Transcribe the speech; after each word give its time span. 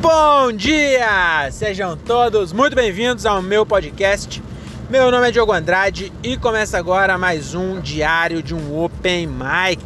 Bom 0.00 0.52
dia! 0.52 1.50
Sejam 1.50 1.96
todos 1.96 2.52
muito 2.52 2.76
bem-vindos 2.76 3.26
ao 3.26 3.42
meu 3.42 3.66
podcast. 3.66 4.40
Meu 4.88 5.10
nome 5.10 5.28
é 5.28 5.32
Diogo 5.32 5.52
Andrade 5.52 6.12
e 6.22 6.36
começa 6.36 6.78
agora 6.78 7.18
mais 7.18 7.52
um 7.52 7.80
diário 7.80 8.40
de 8.40 8.54
um 8.54 8.80
Open 8.80 9.26
Mic. 9.26 9.82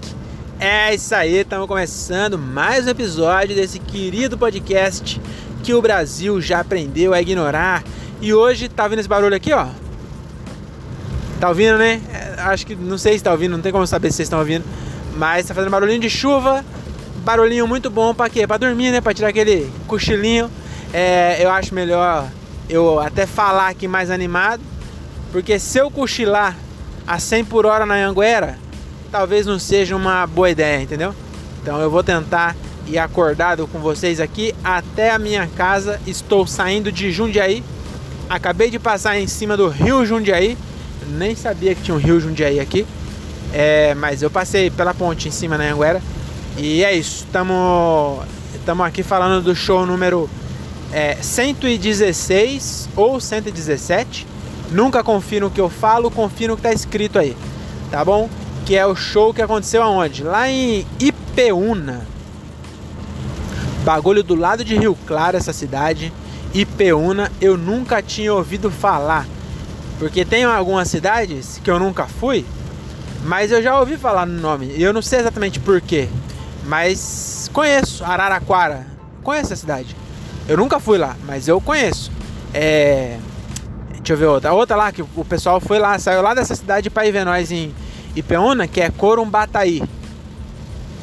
É 0.60 0.94
isso 0.94 1.14
aí, 1.14 1.38
estamos 1.38 1.66
começando 1.66 2.38
mais 2.38 2.86
um 2.86 2.90
episódio 2.90 3.56
desse 3.56 3.78
querido 3.78 4.36
podcast 4.36 5.18
que 5.64 5.72
o 5.72 5.80
Brasil 5.80 6.42
já 6.42 6.60
aprendeu 6.60 7.14
a 7.14 7.20
ignorar. 7.22 7.82
E 8.20 8.34
hoje 8.34 8.68
tá 8.68 8.84
ouvindo 8.84 8.98
esse 8.98 9.08
barulho 9.08 9.34
aqui, 9.34 9.54
ó. 9.54 9.68
Tá 11.40 11.48
ouvindo, 11.48 11.78
né? 11.78 12.02
É, 12.12 12.40
acho 12.42 12.66
que 12.66 12.74
não 12.74 12.98
sei 12.98 13.16
se 13.16 13.24
tá 13.24 13.32
ouvindo, 13.32 13.52
não 13.52 13.62
tem 13.62 13.72
como 13.72 13.86
saber 13.86 14.10
se 14.10 14.16
vocês 14.16 14.26
estão 14.26 14.40
ouvindo, 14.40 14.64
mas 15.16 15.46
tá 15.46 15.54
fazendo 15.54 15.70
barulhinho 15.70 16.00
de 16.00 16.10
chuva 16.10 16.62
barulhinho 17.22 17.66
muito 17.66 17.88
bom 17.88 18.14
para 18.14 18.28
quê? 18.28 18.46
Para 18.46 18.58
dormir, 18.58 18.90
né? 18.90 19.00
Para 19.00 19.14
tirar 19.14 19.28
aquele 19.28 19.70
cochilinho. 19.86 20.50
É, 20.92 21.38
eu 21.40 21.50
acho 21.50 21.74
melhor 21.74 22.28
eu 22.68 23.00
até 23.00 23.26
falar 23.26 23.68
aqui 23.68 23.88
mais 23.88 24.10
animado, 24.10 24.62
porque 25.30 25.58
se 25.58 25.78
eu 25.78 25.90
cochilar 25.90 26.56
a 27.06 27.18
100 27.18 27.44
por 27.46 27.66
hora 27.66 27.84
na 27.86 27.94
Anguera, 27.94 28.58
talvez 29.10 29.46
não 29.46 29.58
seja 29.58 29.96
uma 29.96 30.26
boa 30.26 30.50
ideia, 30.50 30.80
entendeu? 30.82 31.14
Então 31.62 31.80
eu 31.80 31.90
vou 31.90 32.02
tentar 32.02 32.56
ir 32.86 32.98
acordado 32.98 33.66
com 33.66 33.78
vocês 33.78 34.20
aqui 34.20 34.54
até 34.64 35.10
a 35.10 35.18
minha 35.18 35.46
casa. 35.46 36.00
Estou 36.06 36.46
saindo 36.46 36.90
de 36.90 37.10
Jundiaí. 37.12 37.62
Acabei 38.28 38.70
de 38.70 38.78
passar 38.78 39.18
em 39.18 39.26
cima 39.26 39.56
do 39.56 39.68
Rio 39.68 40.04
Jundiaí. 40.04 40.56
Nem 41.08 41.36
sabia 41.36 41.74
que 41.74 41.82
tinha 41.82 41.94
um 41.94 41.98
Rio 41.98 42.20
Jundiaí 42.20 42.58
aqui. 42.58 42.86
É, 43.52 43.94
mas 43.94 44.22
eu 44.22 44.30
passei 44.30 44.70
pela 44.70 44.94
ponte 44.94 45.28
em 45.28 45.30
cima 45.30 45.58
na 45.58 45.64
Anguera. 45.64 46.00
E 46.56 46.84
é 46.84 46.94
isso, 46.94 47.24
estamos 47.24 48.86
aqui 48.86 49.02
falando 49.02 49.42
do 49.42 49.54
show 49.56 49.86
número 49.86 50.28
é, 50.92 51.16
116 51.20 52.90
ou 52.94 53.18
117. 53.18 54.26
Nunca 54.70 55.02
confio 55.02 55.42
no 55.42 55.50
que 55.50 55.60
eu 55.60 55.70
falo, 55.70 56.10
confio 56.10 56.48
no 56.48 56.56
que 56.56 56.60
está 56.60 56.72
escrito 56.72 57.18
aí, 57.18 57.36
tá 57.90 58.04
bom? 58.04 58.28
Que 58.66 58.76
é 58.76 58.86
o 58.86 58.94
show 58.94 59.32
que 59.32 59.42
aconteceu 59.42 59.82
aonde? 59.82 60.22
Lá 60.22 60.48
em 60.48 60.86
Ipeúna. 61.00 62.06
Bagulho 63.84 64.22
do 64.22 64.34
lado 64.34 64.64
de 64.64 64.76
Rio 64.76 64.96
Claro, 65.06 65.36
essa 65.36 65.52
cidade. 65.52 66.12
Ipeúna, 66.54 67.32
eu 67.40 67.56
nunca 67.56 68.02
tinha 68.02 68.32
ouvido 68.32 68.70
falar. 68.70 69.26
Porque 69.98 70.24
tem 70.24 70.44
algumas 70.44 70.88
cidades 70.88 71.60
que 71.62 71.70
eu 71.70 71.78
nunca 71.78 72.06
fui, 72.06 72.44
mas 73.24 73.50
eu 73.50 73.62
já 73.62 73.78
ouvi 73.78 73.96
falar 73.96 74.26
no 74.26 74.40
nome. 74.40 74.66
E 74.76 74.82
eu 74.82 74.92
não 74.92 75.02
sei 75.02 75.20
exatamente 75.20 75.58
porquê. 75.58 76.08
Mas 76.64 77.50
conheço 77.52 78.04
Araraquara. 78.04 78.86
Conheço 79.22 79.52
a 79.52 79.56
cidade. 79.56 79.96
Eu 80.48 80.56
nunca 80.56 80.80
fui 80.80 80.98
lá, 80.98 81.16
mas 81.26 81.48
eu 81.48 81.60
conheço. 81.60 82.10
É... 82.52 83.18
Deixa 83.90 84.12
eu 84.14 84.16
ver 84.16 84.26
outra. 84.26 84.52
Outra 84.52 84.76
lá 84.76 84.92
que 84.92 85.02
o 85.02 85.24
pessoal 85.24 85.60
foi 85.60 85.78
lá, 85.78 85.98
saiu 85.98 86.22
lá 86.22 86.34
dessa 86.34 86.54
cidade 86.54 86.90
para 86.90 87.06
ir 87.06 87.12
ver 87.12 87.24
nós 87.24 87.52
em 87.52 87.72
Ipeúna, 88.16 88.66
que 88.66 88.80
é 88.80 88.90
Corumbataí. 88.90 89.82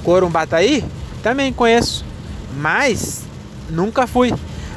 Corumbataí 0.04 0.84
também 1.24 1.54
conheço, 1.54 2.06
mas 2.58 3.24
nunca 3.70 4.06
fui. 4.06 4.34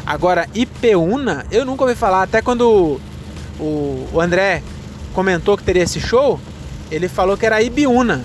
Agora, 0.06 0.48
Ipeúna, 0.54 1.46
eu 1.50 1.64
nunca 1.64 1.82
ouvi 1.82 1.96
falar. 1.96 2.22
Até 2.22 2.40
quando 2.40 3.00
o, 3.58 4.08
o 4.12 4.20
André 4.20 4.62
comentou 5.12 5.56
que 5.56 5.64
teria 5.64 5.82
esse 5.82 6.00
show, 6.00 6.40
ele 6.90 7.08
falou 7.08 7.36
que 7.36 7.46
era 7.46 7.62
Ibiúna 7.62 8.24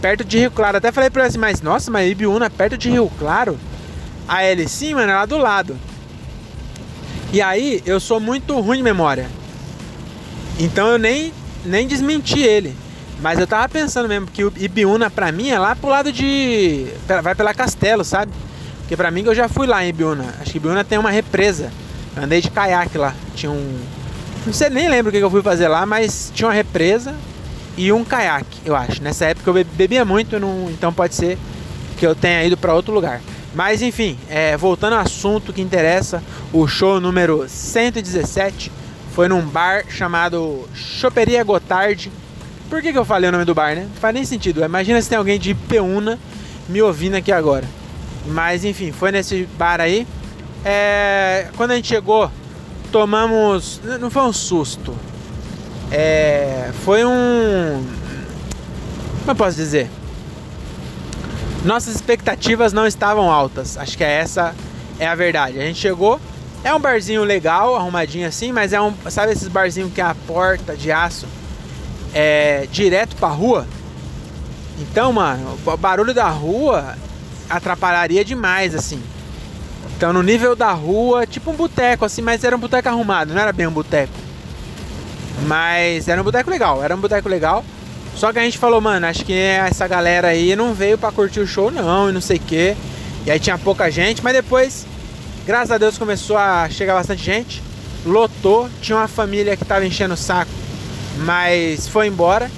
perto 0.00 0.24
de 0.24 0.38
Rio 0.38 0.50
Claro. 0.50 0.78
Até 0.78 0.90
falei 0.90 1.10
pra 1.10 1.22
ele 1.22 1.28
assim, 1.28 1.38
mas 1.38 1.62
nossa, 1.62 1.90
mas 1.90 2.10
Ibiúna 2.10 2.50
perto 2.50 2.76
de 2.76 2.90
Rio 2.90 3.10
Claro? 3.18 3.58
Aí 4.26 4.48
ele, 4.48 4.68
sim, 4.68 4.94
mano, 4.94 5.10
é 5.10 5.14
lá 5.14 5.26
do 5.26 5.38
lado. 5.38 5.76
E 7.32 7.40
aí, 7.40 7.82
eu 7.86 8.00
sou 8.00 8.18
muito 8.18 8.58
ruim 8.60 8.78
de 8.78 8.82
memória. 8.82 9.28
Então 10.58 10.88
eu 10.88 10.98
nem, 10.98 11.32
nem 11.64 11.86
desmenti 11.86 12.40
ele. 12.40 12.76
Mas 13.20 13.38
eu 13.38 13.46
tava 13.46 13.68
pensando 13.68 14.08
mesmo 14.08 14.26
que 14.26 14.44
o 14.44 14.52
Ibiúna 14.56 15.10
pra 15.10 15.30
mim 15.30 15.50
é 15.50 15.58
lá 15.58 15.76
pro 15.76 15.90
lado 15.90 16.10
de. 16.12 16.86
Vai 17.22 17.34
pela 17.34 17.52
Castelo, 17.52 18.04
sabe? 18.04 18.32
Porque 18.80 18.96
pra 18.96 19.10
mim 19.10 19.22
eu 19.24 19.34
já 19.34 19.48
fui 19.48 19.66
lá 19.66 19.84
em 19.84 19.88
Ibiúna. 19.88 20.34
Acho 20.40 20.52
que 20.52 20.56
Ibiúna 20.56 20.82
tem 20.82 20.98
uma 20.98 21.10
represa. 21.10 21.70
Eu 22.16 22.24
andei 22.24 22.40
de 22.40 22.50
caiaque 22.50 22.98
lá. 22.98 23.14
Tinha 23.34 23.52
um. 23.52 23.78
Não 24.46 24.52
sei, 24.52 24.70
nem 24.70 24.88
lembro 24.88 25.10
o 25.10 25.12
que 25.12 25.20
eu 25.20 25.30
fui 25.30 25.42
fazer 25.42 25.68
lá, 25.68 25.84
mas 25.84 26.32
tinha 26.34 26.48
uma 26.48 26.54
represa 26.54 27.14
e 27.80 27.90
um 27.90 28.04
caiaque, 28.04 28.60
eu 28.62 28.76
acho. 28.76 29.02
Nessa 29.02 29.24
época 29.24 29.48
eu 29.48 29.64
bebia 29.64 30.04
muito, 30.04 30.38
não, 30.38 30.68
então 30.70 30.92
pode 30.92 31.14
ser 31.14 31.38
que 31.96 32.06
eu 32.06 32.14
tenha 32.14 32.44
ido 32.44 32.54
para 32.54 32.74
outro 32.74 32.92
lugar. 32.92 33.22
Mas 33.54 33.80
enfim, 33.80 34.18
é, 34.28 34.54
voltando 34.54 34.92
ao 34.92 35.00
assunto 35.00 35.50
que 35.50 35.62
interessa, 35.62 36.22
o 36.52 36.68
show 36.68 37.00
número 37.00 37.46
117 37.48 38.70
foi 39.14 39.28
num 39.28 39.40
bar 39.40 39.84
chamado 39.88 40.68
Choperia 40.74 41.42
Gotard. 41.42 42.12
Por 42.68 42.82
que, 42.82 42.92
que 42.92 42.98
eu 42.98 43.04
falei 43.04 43.30
o 43.30 43.32
nome 43.32 43.46
do 43.46 43.54
bar, 43.54 43.74
né? 43.74 43.84
Não 43.84 43.96
faz 44.00 44.12
nem 44.14 44.26
sentido. 44.26 44.62
Imagina 44.62 45.00
se 45.00 45.08
tem 45.08 45.16
alguém 45.16 45.38
de 45.38 45.54
Peúna 45.54 46.18
me 46.68 46.82
ouvindo 46.82 47.14
aqui 47.14 47.32
agora. 47.32 47.66
Mas 48.26 48.62
enfim, 48.62 48.92
foi 48.92 49.10
nesse 49.10 49.48
bar 49.56 49.80
aí. 49.80 50.06
É, 50.66 51.48
quando 51.56 51.70
a 51.70 51.76
gente 51.76 51.88
chegou, 51.88 52.30
tomamos. 52.92 53.80
Não 53.98 54.10
foi 54.10 54.22
um 54.24 54.34
susto. 54.34 54.94
É, 55.90 56.70
foi 56.84 57.04
um. 57.04 57.84
Como 59.20 59.30
eu 59.30 59.34
posso 59.34 59.56
dizer? 59.56 59.90
Nossas 61.64 61.94
expectativas 61.94 62.72
não 62.72 62.86
estavam 62.86 63.30
altas. 63.30 63.76
Acho 63.76 63.96
que 63.96 64.04
é 64.04 64.10
essa 64.10 64.54
é 64.98 65.06
a 65.06 65.14
verdade. 65.14 65.58
A 65.58 65.62
gente 65.62 65.78
chegou, 65.78 66.20
é 66.62 66.72
um 66.72 66.80
barzinho 66.80 67.24
legal, 67.24 67.74
arrumadinho 67.74 68.26
assim, 68.26 68.52
mas 68.52 68.72
é 68.72 68.80
um. 68.80 68.94
Sabe 69.08 69.32
esses 69.32 69.48
barzinhos 69.48 69.92
que 69.92 70.00
é 70.00 70.04
a 70.04 70.14
porta 70.26 70.76
de 70.76 70.92
aço 70.92 71.26
é 72.14 72.66
direto 72.70 73.16
pra 73.16 73.28
rua? 73.28 73.66
Então, 74.78 75.12
mano, 75.12 75.58
o 75.66 75.76
barulho 75.76 76.14
da 76.14 76.28
rua 76.28 76.96
atrapalharia 77.48 78.24
demais, 78.24 78.74
assim. 78.74 79.02
Então, 79.96 80.12
no 80.12 80.22
nível 80.22 80.56
da 80.56 80.72
rua, 80.72 81.26
tipo 81.26 81.50
um 81.50 81.54
boteco, 81.54 82.04
assim, 82.04 82.22
mas 82.22 82.42
era 82.44 82.56
um 82.56 82.58
boteco 82.58 82.88
arrumado, 82.88 83.34
não 83.34 83.42
era 83.42 83.52
bem 83.52 83.66
um 83.66 83.72
boteco. 83.72 84.29
Mas 85.46 86.08
era 86.08 86.20
um 86.20 86.24
boteco 86.24 86.50
legal, 86.50 86.82
era 86.82 86.94
um 86.94 87.00
boteco 87.00 87.28
legal. 87.28 87.64
Só 88.14 88.32
que 88.32 88.38
a 88.38 88.42
gente 88.42 88.58
falou, 88.58 88.80
mano, 88.80 89.06
acho 89.06 89.24
que 89.24 89.32
essa 89.32 89.86
galera 89.86 90.28
aí 90.28 90.54
não 90.54 90.74
veio 90.74 90.98
para 90.98 91.12
curtir 91.12 91.40
o 91.40 91.46
show 91.46 91.70
não, 91.70 92.10
e 92.10 92.12
não 92.12 92.20
sei 92.20 92.36
o 92.36 92.40
quê. 92.40 92.76
E 93.24 93.30
aí 93.30 93.38
tinha 93.38 93.56
pouca 93.56 93.90
gente, 93.90 94.22
mas 94.22 94.34
depois, 94.34 94.86
graças 95.46 95.70
a 95.70 95.78
Deus, 95.78 95.96
começou 95.96 96.36
a 96.36 96.68
chegar 96.68 96.94
bastante 96.94 97.22
gente. 97.22 97.62
Lotou, 98.04 98.68
tinha 98.80 98.98
uma 98.98 99.08
família 99.08 99.56
que 99.56 99.64
tava 99.64 99.86
enchendo 99.86 100.14
o 100.14 100.16
saco, 100.16 100.50
mas 101.18 101.86
foi 101.88 102.06
embora. 102.06 102.50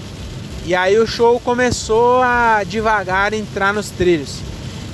E 0.65 0.75
aí 0.75 0.97
o 0.99 1.07
show 1.07 1.41
começou 1.41 2.23
a 2.23 2.63
devagar 2.65 3.33
entrar 3.33 3.75
nos 3.75 3.91
trilhos. 3.91 4.39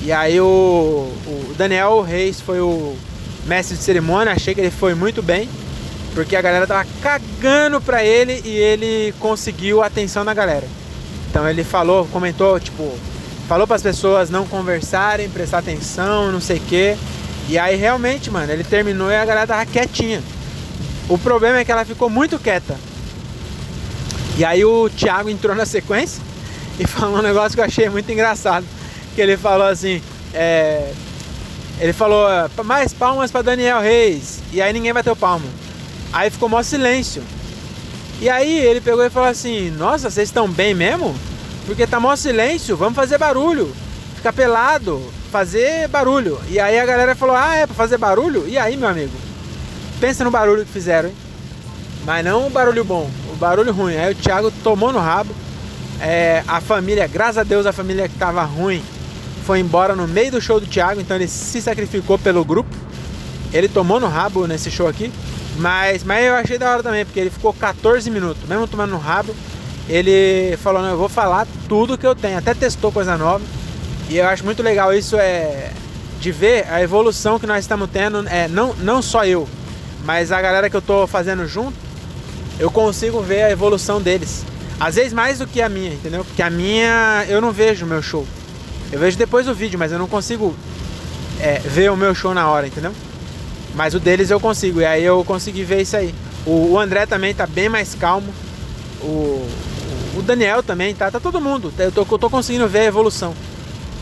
E 0.00 0.10
aí 0.10 0.40
o, 0.40 0.46
o 0.46 1.54
Daniel 1.56 2.00
Reis 2.00 2.40
foi 2.40 2.60
o 2.60 2.96
mestre 3.44 3.76
de 3.76 3.82
cerimônia, 3.82 4.32
achei 4.32 4.54
que 4.54 4.60
ele 4.60 4.70
foi 4.70 4.94
muito 4.94 5.22
bem. 5.22 5.48
Porque 6.18 6.34
a 6.34 6.42
galera 6.42 6.66
tava 6.66 6.84
cagando 7.00 7.80
pra 7.80 8.04
ele 8.04 8.42
e 8.44 8.50
ele 8.50 9.14
conseguiu 9.20 9.84
a 9.84 9.86
atenção 9.86 10.24
da 10.24 10.34
galera. 10.34 10.66
Então 11.30 11.48
ele 11.48 11.62
falou, 11.62 12.08
comentou, 12.08 12.58
tipo, 12.58 12.92
falou 13.46 13.68
para 13.68 13.76
as 13.76 13.82
pessoas 13.84 14.28
não 14.28 14.44
conversarem, 14.44 15.28
prestar 15.28 15.58
atenção, 15.58 16.32
não 16.32 16.40
sei 16.40 16.56
o 16.56 16.62
quê. 16.62 16.96
E 17.48 17.56
aí 17.56 17.76
realmente, 17.76 18.32
mano, 18.32 18.52
ele 18.52 18.64
terminou 18.64 19.08
e 19.12 19.16
a 19.16 19.24
galera 19.24 19.46
tava 19.46 19.64
quietinha. 19.64 20.20
O 21.08 21.16
problema 21.16 21.58
é 21.58 21.64
que 21.64 21.70
ela 21.70 21.84
ficou 21.84 22.10
muito 22.10 22.36
quieta. 22.36 22.76
E 24.36 24.44
aí 24.44 24.64
o 24.64 24.90
Thiago 24.90 25.30
entrou 25.30 25.54
na 25.54 25.64
sequência 25.64 26.20
e 26.80 26.82
falou 26.88 27.20
um 27.20 27.22
negócio 27.22 27.52
que 27.52 27.60
eu 27.60 27.64
achei 27.64 27.88
muito 27.88 28.10
engraçado. 28.10 28.66
Que 29.14 29.20
ele 29.20 29.36
falou 29.36 29.68
assim, 29.68 30.02
é, 30.34 30.92
ele 31.78 31.92
falou, 31.92 32.26
mais 32.64 32.92
palmas 32.92 33.30
para 33.30 33.42
Daniel 33.42 33.80
Reis. 33.80 34.40
E 34.52 34.60
aí 34.60 34.72
ninguém 34.72 34.92
bateu 34.92 35.14
palma. 35.14 35.46
Aí 36.12 36.30
ficou 36.30 36.48
mó 36.48 36.62
silêncio. 36.62 37.22
E 38.20 38.28
aí 38.28 38.58
ele 38.58 38.80
pegou 38.80 39.04
e 39.04 39.10
falou 39.10 39.28
assim: 39.28 39.70
Nossa, 39.70 40.10
vocês 40.10 40.28
estão 40.28 40.48
bem 40.48 40.74
mesmo? 40.74 41.14
Porque 41.66 41.86
tá 41.86 42.00
mó 42.00 42.14
silêncio, 42.16 42.76
vamos 42.76 42.96
fazer 42.96 43.18
barulho. 43.18 43.72
Ficar 44.16 44.32
pelado, 44.32 45.02
fazer 45.30 45.86
barulho. 45.88 46.40
E 46.48 46.58
aí 46.58 46.78
a 46.78 46.86
galera 46.86 47.14
falou: 47.14 47.36
Ah, 47.36 47.54
é 47.54 47.66
pra 47.66 47.74
fazer 47.74 47.98
barulho? 47.98 48.48
E 48.48 48.58
aí, 48.58 48.76
meu 48.76 48.88
amigo? 48.88 49.12
Pensa 50.00 50.24
no 50.24 50.30
barulho 50.30 50.64
que 50.64 50.72
fizeram, 50.72 51.08
hein? 51.08 51.14
Mas 52.04 52.24
não 52.24 52.46
o 52.46 52.50
barulho 52.50 52.84
bom, 52.84 53.10
o 53.32 53.36
barulho 53.36 53.72
ruim. 53.72 53.96
Aí 53.96 54.12
o 54.12 54.16
Thiago 54.16 54.50
tomou 54.62 54.92
no 54.92 54.98
rabo. 54.98 55.34
É, 56.00 56.42
a 56.46 56.60
família, 56.60 57.06
graças 57.06 57.38
a 57.38 57.42
Deus, 57.42 57.66
a 57.66 57.72
família 57.72 58.08
que 58.08 58.16
tava 58.16 58.42
ruim 58.44 58.82
foi 59.44 59.60
embora 59.60 59.96
no 59.96 60.06
meio 60.06 60.30
do 60.30 60.40
show 60.40 60.60
do 60.60 60.66
Thiago, 60.66 61.00
então 61.00 61.16
ele 61.16 61.26
se 61.26 61.60
sacrificou 61.60 62.18
pelo 62.18 62.44
grupo. 62.44 62.74
Ele 63.52 63.68
tomou 63.68 63.98
no 63.98 64.06
rabo 64.06 64.46
nesse 64.46 64.70
show 64.70 64.86
aqui. 64.86 65.12
Mas, 65.58 66.04
mas 66.04 66.24
eu 66.24 66.34
achei 66.34 66.56
da 66.56 66.70
hora 66.70 66.82
também, 66.82 67.04
porque 67.04 67.18
ele 67.18 67.30
ficou 67.30 67.52
14 67.52 68.10
minutos, 68.10 68.48
mesmo 68.48 68.66
tomando 68.66 68.90
no 68.90 68.98
rabo. 68.98 69.34
Ele 69.88 70.56
falou: 70.58 70.82
Não, 70.82 70.90
eu 70.90 70.98
vou 70.98 71.08
falar 71.08 71.46
tudo 71.68 71.98
que 71.98 72.06
eu 72.06 72.14
tenho. 72.14 72.38
Até 72.38 72.54
testou 72.54 72.92
coisa 72.92 73.16
nova. 73.16 73.44
E 74.08 74.16
eu 74.16 74.26
acho 74.26 74.44
muito 74.44 74.62
legal 74.62 74.94
isso. 74.94 75.16
É, 75.16 75.72
de 76.20 76.32
ver 76.32 76.66
a 76.70 76.82
evolução 76.82 77.38
que 77.38 77.46
nós 77.46 77.64
estamos 77.64 77.88
tendo, 77.90 78.26
é, 78.28 78.48
não, 78.48 78.74
não 78.74 79.00
só 79.00 79.24
eu, 79.24 79.48
mas 80.04 80.32
a 80.32 80.40
galera 80.40 80.68
que 80.68 80.76
eu 80.76 80.82
tô 80.82 81.06
fazendo 81.06 81.46
junto, 81.46 81.76
eu 82.58 82.70
consigo 82.70 83.20
ver 83.22 83.44
a 83.44 83.50
evolução 83.50 84.00
deles. 84.00 84.44
Às 84.80 84.96
vezes 84.96 85.12
mais 85.12 85.38
do 85.38 85.46
que 85.46 85.60
a 85.60 85.68
minha, 85.68 85.92
entendeu? 85.92 86.24
Porque 86.24 86.42
a 86.42 86.50
minha 86.50 87.24
eu 87.28 87.40
não 87.40 87.52
vejo 87.52 87.84
o 87.84 87.88
meu 87.88 88.02
show. 88.02 88.26
Eu 88.90 88.98
vejo 88.98 89.16
depois 89.16 89.48
o 89.48 89.54
vídeo, 89.54 89.78
mas 89.78 89.92
eu 89.92 89.98
não 89.98 90.08
consigo 90.08 90.54
é, 91.40 91.58
ver 91.58 91.90
o 91.90 91.96
meu 91.96 92.14
show 92.14 92.32
na 92.34 92.48
hora, 92.48 92.66
entendeu? 92.66 92.92
Mas 93.74 93.94
o 93.94 94.00
deles 94.00 94.30
eu 94.30 94.40
consigo, 94.40 94.80
e 94.80 94.86
aí 94.86 95.04
eu 95.04 95.24
consegui 95.24 95.62
ver 95.62 95.82
isso 95.82 95.96
aí. 95.96 96.14
O, 96.46 96.72
o 96.72 96.78
André 96.78 97.06
também 97.06 97.34
tá 97.34 97.46
bem 97.46 97.68
mais 97.68 97.94
calmo. 97.94 98.32
O, 99.00 99.48
o 100.16 100.22
Daniel 100.22 100.62
também, 100.62 100.94
tá? 100.94 101.10
Tá 101.10 101.20
todo 101.20 101.40
mundo. 101.40 101.72
Eu 101.78 101.92
tô, 101.92 102.06
eu 102.10 102.18
tô 102.18 102.30
conseguindo 102.30 102.66
ver 102.66 102.80
a 102.80 102.84
evolução. 102.84 103.34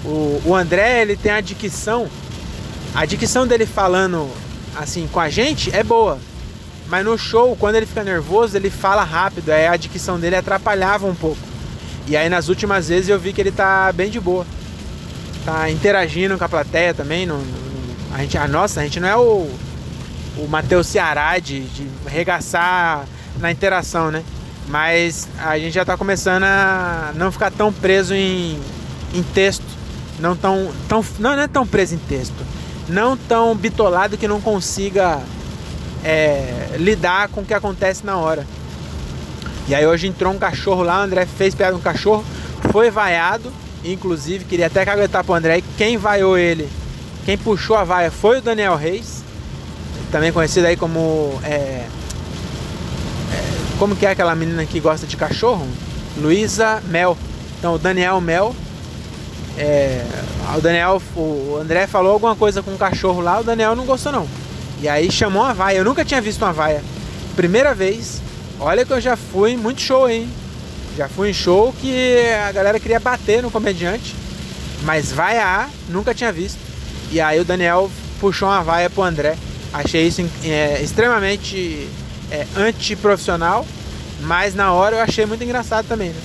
O, 0.05 0.41
o 0.47 0.55
André, 0.55 1.03
ele 1.03 1.17
tem 1.17 1.33
a 1.33 1.41
dicção. 1.41 2.09
A 2.95 3.05
dicção 3.05 3.47
dele 3.47 3.67
falando 3.67 4.31
assim 4.77 5.09
com 5.11 5.21
a 5.21 5.29
gente 5.29 5.75
é 5.75 5.83
boa. 5.83 6.19
Mas 6.89 7.05
no 7.05 7.19
show, 7.19 7.57
quando 7.57 7.75
ele 7.75 7.87
fica 7.87 8.05
nervoso, 8.05 8.57
ele 8.57 8.71
fala 8.71 9.03
rápido. 9.03 9.51
Aí 9.51 9.67
a 9.67 9.77
dicção 9.77 10.19
dele 10.19 10.37
atrapalhava 10.37 11.07
um 11.07 11.15
pouco. 11.15 11.39
E 12.07 12.17
aí 12.17 12.29
nas 12.29 12.49
últimas 12.49 12.89
vezes 12.89 13.09
eu 13.09 13.19
vi 13.19 13.33
que 13.33 13.41
ele 13.41 13.51
tá 13.51 13.93
bem 13.93 14.09
de 14.09 14.21
boa. 14.21 14.47
Tá 15.45 15.69
interagindo 15.71 16.39
com 16.39 16.45
a 16.45 16.49
plateia 16.49 16.95
também. 16.95 17.27
No 17.27 17.39
a 18.17 18.21
gente, 18.21 18.39
a 18.39 18.49
nossa, 18.49 18.81
a 18.81 18.83
gente 18.83 18.99
não 18.99 19.09
é 19.09 19.15
o, 19.15 19.47
o 20.39 20.49
Matheus 20.49 20.87
Ceará 20.87 21.39
de, 21.39 21.61
de 21.65 21.87
na 23.39 23.53
interação, 23.53 24.11
né? 24.11 24.25
Mas 24.69 25.29
a 25.39 25.59
gente 25.59 25.75
já 25.75 25.85
tá 25.85 25.99
começando 25.99 26.45
a 26.45 27.13
não 27.15 27.31
ficar 27.31 27.51
tão 27.51 27.71
preso 27.71 28.15
em, 28.15 28.59
em 29.13 29.23
texto. 29.23 29.67
Não 30.19 30.35
tão, 30.35 30.73
tão. 30.89 31.05
Não, 31.19 31.37
não 31.37 31.43
é 31.43 31.47
tão 31.47 31.67
preso 31.67 31.95
em 31.95 31.99
texto. 31.99 32.43
Não 32.89 33.19
tão 33.19 33.55
bitolado 33.55 34.17
que 34.17 34.27
não 34.27 34.41
consiga 34.41 35.21
é, 36.03 36.75
lidar 36.79 37.29
com 37.29 37.43
o 37.43 37.45
que 37.45 37.53
acontece 37.53 38.07
na 38.07 38.17
hora. 38.17 38.47
E 39.69 39.75
aí 39.75 39.87
hoje 39.87 40.07
entrou 40.07 40.33
um 40.33 40.39
cachorro 40.39 40.83
lá, 40.83 41.01
o 41.01 41.03
André 41.03 41.27
fez 41.27 41.55
piada 41.55 41.77
um 41.77 41.81
cachorro, 41.81 42.25
foi 42.73 42.91
vaiado, 42.91 43.53
inclusive, 43.85 44.47
queria 44.47 44.69
até 44.69 44.87
caguetar 44.87 45.23
pro 45.23 45.35
André, 45.35 45.63
quem 45.77 45.99
vaiou 45.99 46.39
ele, 46.39 46.67
quem 47.27 47.37
puxou 47.37 47.77
a 47.77 47.83
vaia 47.83 48.09
foi 48.09 48.39
o 48.39 48.41
Daniel 48.41 48.77
Reis, 48.77 49.25
também 50.13 50.33
conhecido 50.33 50.69
aí 50.69 50.77
como. 50.77 51.37
É, 51.43 51.49
é, 51.51 51.89
como 53.81 53.97
que 53.97 54.07
é 54.07 54.11
aquela 54.11 54.33
menina 54.37 54.65
que 54.65 54.79
gosta 54.79 55.09
de 55.09 55.17
cachorro? 55.17 55.67
Luísa 56.17 56.81
Mel. 56.87 57.19
Então 57.59 57.75
o 57.75 57.79
Daniel 57.79 58.21
Mel. 58.21 58.55
É, 59.59 60.07
o 60.57 60.61
Daniel, 60.61 61.03
o 61.17 61.59
André 61.61 61.89
falou 61.89 62.13
alguma 62.13 62.37
coisa 62.37 62.63
com 62.63 62.73
o 62.73 62.79
cachorro 62.79 63.21
lá, 63.21 63.41
o 63.41 63.45
Daniel 63.45 63.75
não 63.75 63.87
gostou 63.87 64.13
não. 64.13 64.29
E 64.81 64.89
aí 64.89 65.11
chamou 65.11 65.43
uma 65.43 65.53
vaia. 65.53 65.79
Eu 65.79 65.85
nunca 65.85 66.05
tinha 66.05 66.21
visto 66.21 66.43
uma 66.43 66.53
vaia. 66.53 66.81
Primeira 67.35 67.75
vez. 67.75 68.23
Olha 68.61 68.87
que 68.87 68.93
eu 68.93 69.01
já 69.01 69.17
fui 69.17 69.57
muito 69.57 69.81
show, 69.81 70.09
hein? 70.09 70.31
Já 70.97 71.09
fui 71.09 71.31
em 71.31 71.35
show 71.35 71.75
que 71.81 72.21
a 72.49 72.53
galera 72.53 72.79
queria 72.79 73.01
bater 73.01 73.43
no 73.43 73.51
comediante. 73.51 74.15
Mas 74.85 75.11
vaia 75.11 75.69
nunca 75.89 76.15
tinha 76.15 76.31
visto. 76.31 76.66
E 77.11 77.21
aí 77.21 77.41
o 77.41 77.45
Daniel 77.45 77.91
puxou 78.21 78.49
uma 78.49 78.63
vaia 78.63 78.91
pro 78.91 79.03
André. 79.03 79.37
Achei 79.73 80.07
isso 80.07 80.29
é, 80.45 80.81
extremamente 80.83 81.89
é, 82.31 82.47
antiprofissional. 82.57 83.67
Mas 84.21 84.55
na 84.55 84.73
hora 84.73 84.97
eu 84.97 85.03
achei 85.03 85.27
muito 85.27 85.45
engraçado 85.45 85.87
também, 85.87 86.11
né? 86.11 86.21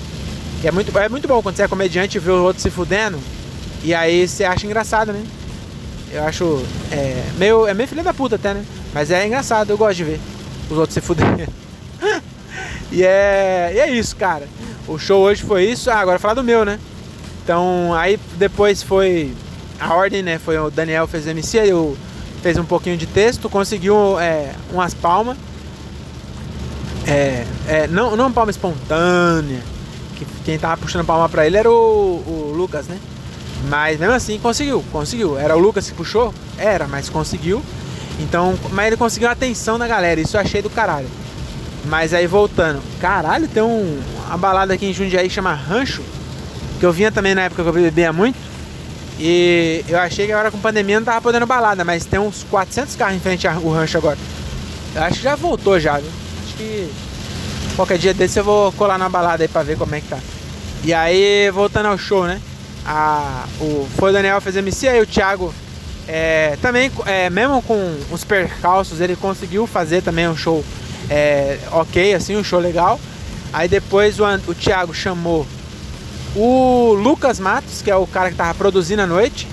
É 0.64 0.72
muito, 0.72 0.98
é 0.98 1.10
muito 1.10 1.28
bom 1.28 1.42
quando 1.42 1.56
você 1.56 1.64
é 1.64 1.68
comediante 1.68 2.18
e 2.18 2.20
vê 2.20 2.32
o 2.32 2.44
outro 2.44 2.62
se 2.62 2.70
fudendo. 2.70 3.20
E 3.84 3.94
aí 3.94 4.28
você 4.28 4.44
acha 4.44 4.66
engraçado, 4.66 5.12
né? 5.12 5.24
Eu 6.12 6.24
acho. 6.24 6.64
É 6.92 7.24
meio, 7.38 7.68
é 7.68 7.74
meio 7.74 7.90
filha 7.90 8.04
da 8.04 8.14
puta 8.14 8.36
até, 8.36 8.54
né? 8.54 8.64
Mas 8.94 9.10
é 9.12 9.26
engraçado, 9.26 9.70
eu 9.70 9.78
gosto 9.78 9.98
de 9.98 10.04
ver 10.04 10.20
os 10.70 10.78
outros 10.78 10.94
se 10.94 11.02
fuderem. 11.02 11.48
e, 12.92 13.04
é, 13.04 13.72
e 13.76 13.80
é 13.80 13.90
isso, 13.92 14.16
cara. 14.16 14.48
O 14.88 14.98
show 14.98 15.22
hoje 15.22 15.44
foi 15.44 15.66
isso. 15.66 15.90
Ah, 15.90 16.00
agora 16.00 16.20
falar 16.20 16.34
do 16.34 16.44
meu, 16.44 16.64
né? 16.64 16.80
Então, 17.44 17.94
aí 17.94 18.20
depois 18.38 18.84
foi. 18.84 19.34
A 19.82 19.96
ordem, 19.96 20.22
né? 20.22 20.38
Foi 20.38 20.58
o 20.60 20.70
Daniel 20.70 21.08
fez 21.08 21.26
o 21.26 21.30
MC, 21.32 21.58
eu 21.58 21.98
fez 22.44 22.58
um 22.58 22.64
pouquinho 22.64 22.96
de 22.96 23.08
texto, 23.08 23.50
conseguiu 23.50 24.20
é, 24.20 24.54
umas 24.72 24.94
palmas. 24.94 25.38
É, 27.08 27.46
é, 27.68 27.88
não, 27.88 28.16
não 28.16 28.32
palma 28.32 28.52
espontânea. 28.52 29.60
Que, 30.16 30.26
quem 30.46 30.60
tava 30.60 30.78
puxando 30.78 31.04
palma 31.04 31.28
pra 31.28 31.48
ele 31.48 31.58
era 31.58 31.70
o, 31.70 31.74
o 31.74 32.54
Lucas, 32.56 32.88
né? 32.88 33.00
Mas 33.68 34.00
mesmo 34.00 34.14
assim 34.14 34.40
conseguiu, 34.40 34.84
conseguiu. 34.92 35.38
Era 35.38 35.56
o 35.56 35.60
Lucas 35.60 35.90
que 35.90 35.96
puxou? 35.96 36.32
Era, 36.58 36.88
mas 36.88 37.10
conseguiu. 37.10 37.64
Então, 38.20 38.58
mas 38.72 38.88
ele 38.88 38.98
conseguiu 38.98 39.30
a 39.30 39.32
atenção 39.32 39.80
da 39.80 39.88
galera, 39.88 40.22
isso 40.22 40.38
eu 40.38 40.42
achei 40.42 40.62
do 40.62 40.70
caralho. 40.70 41.08
Mas 41.86 42.14
aí 42.14 42.28
voltando, 42.28 42.80
caralho, 43.00 43.48
tem 43.48 43.64
um, 43.64 44.00
uma 44.28 44.38
balada 44.38 44.74
aqui 44.74 44.86
em 44.86 44.94
Jundiaí 44.94 45.28
que 45.28 45.34
chama 45.34 45.54
Rancho, 45.54 46.04
que 46.80 46.86
eu 46.86 46.92
vinha 46.92 47.12
também 47.12 47.34
na 47.34 47.42
época 47.42 47.64
que 47.64 47.70
eu 47.70 47.74
bebia 47.74 48.14
muito. 48.14 48.51
E 49.22 49.86
eu 49.88 50.00
achei 50.00 50.26
que 50.26 50.32
agora 50.32 50.50
com 50.50 50.60
pandemia 50.60 51.00
não 51.00 51.06
tava 51.06 51.22
podendo 51.22 51.46
balada, 51.46 51.86
mas 51.86 52.06
tem 52.06 52.20
uns 52.20 52.44
400 52.50 52.96
carros 52.96 53.16
em 53.16 53.20
frente 53.20 53.48
ao 53.48 53.70
rancho 53.70 53.98
agora. 53.98 54.18
Eu 54.96 55.04
acho 55.04 55.18
que 55.18 55.24
já 55.24 55.36
voltou 55.36 55.80
já, 55.80 56.00
viu? 56.00 56.10
Acho 56.44 56.58
que 56.58 56.92
qualquer 57.76 58.00
dia 58.00 58.14
desse 58.14 58.40
eu 58.40 58.44
vou 58.44 58.72
colar 58.72 58.98
na 58.98 59.08
balada 59.08 59.44
aí 59.44 59.48
pra 59.48 59.62
ver 59.62 59.78
como 59.78 59.94
é 59.94 60.02
que 60.02 60.08
tá. 60.08 60.18
E 60.84 60.94
aí, 60.94 61.52
voltando 61.52 61.86
ao 61.86 61.98
show, 61.98 62.26
né? 62.26 62.42
a, 62.86 63.46
o, 63.60 63.88
foi 63.98 64.10
o 64.10 64.14
Daniel 64.14 64.42
fez 64.42 64.56
MC, 64.56 64.88
aí 64.88 65.02
o 65.02 65.06
Thiago 65.06 65.54
é, 66.08 66.58
também, 66.62 66.92
é, 67.06 67.30
mesmo 67.30 67.62
com 67.62 67.98
os 68.12 68.24
percalços, 68.24 69.00
ele 69.00 69.16
conseguiu 69.16 69.68
fazer 69.68 70.02
também 70.02 70.28
um 70.28 70.36
show 70.36 70.64
é, 71.10 71.60
ok, 71.72 72.14
assim, 72.14 72.36
um 72.36 72.44
show 72.44 72.60
legal. 72.60 73.00
Aí 73.54 73.68
depois 73.68 74.20
o, 74.20 74.24
o 74.48 74.56
Thiago 74.56 74.94
chamou 74.94 75.46
o 76.36 76.94
Lucas 76.94 77.40
Matos, 77.40 77.82
que 77.82 77.92
é 77.92 77.96
o 77.96 78.08
cara 78.08 78.30
que 78.30 78.36
tava 78.36 78.54
produzindo 78.54 79.02
a 79.02 79.08
noite. 79.08 79.48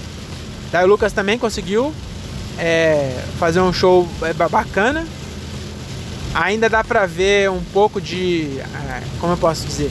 Daí 0.70 0.84
o 0.84 0.88
Lucas 0.88 1.12
também 1.12 1.38
conseguiu 1.38 1.92
é, 2.58 3.22
fazer 3.38 3.60
um 3.60 3.72
show 3.72 4.08
é, 4.22 4.32
bacana. 4.32 5.06
Ainda 6.34 6.68
dá 6.68 6.84
pra 6.84 7.06
ver 7.06 7.50
um 7.50 7.62
pouco 7.72 8.00
de. 8.00 8.58
É, 8.60 9.02
como 9.20 9.32
eu 9.32 9.36
posso 9.36 9.66
dizer? 9.66 9.90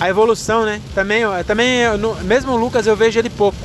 a 0.00 0.08
evolução, 0.08 0.64
né? 0.64 0.80
Também, 0.94 1.22
também 1.46 1.80
mesmo 2.24 2.52
o 2.52 2.56
Lucas 2.56 2.86
eu 2.86 2.96
vejo 2.96 3.18
ele 3.18 3.30
pouco, 3.30 3.56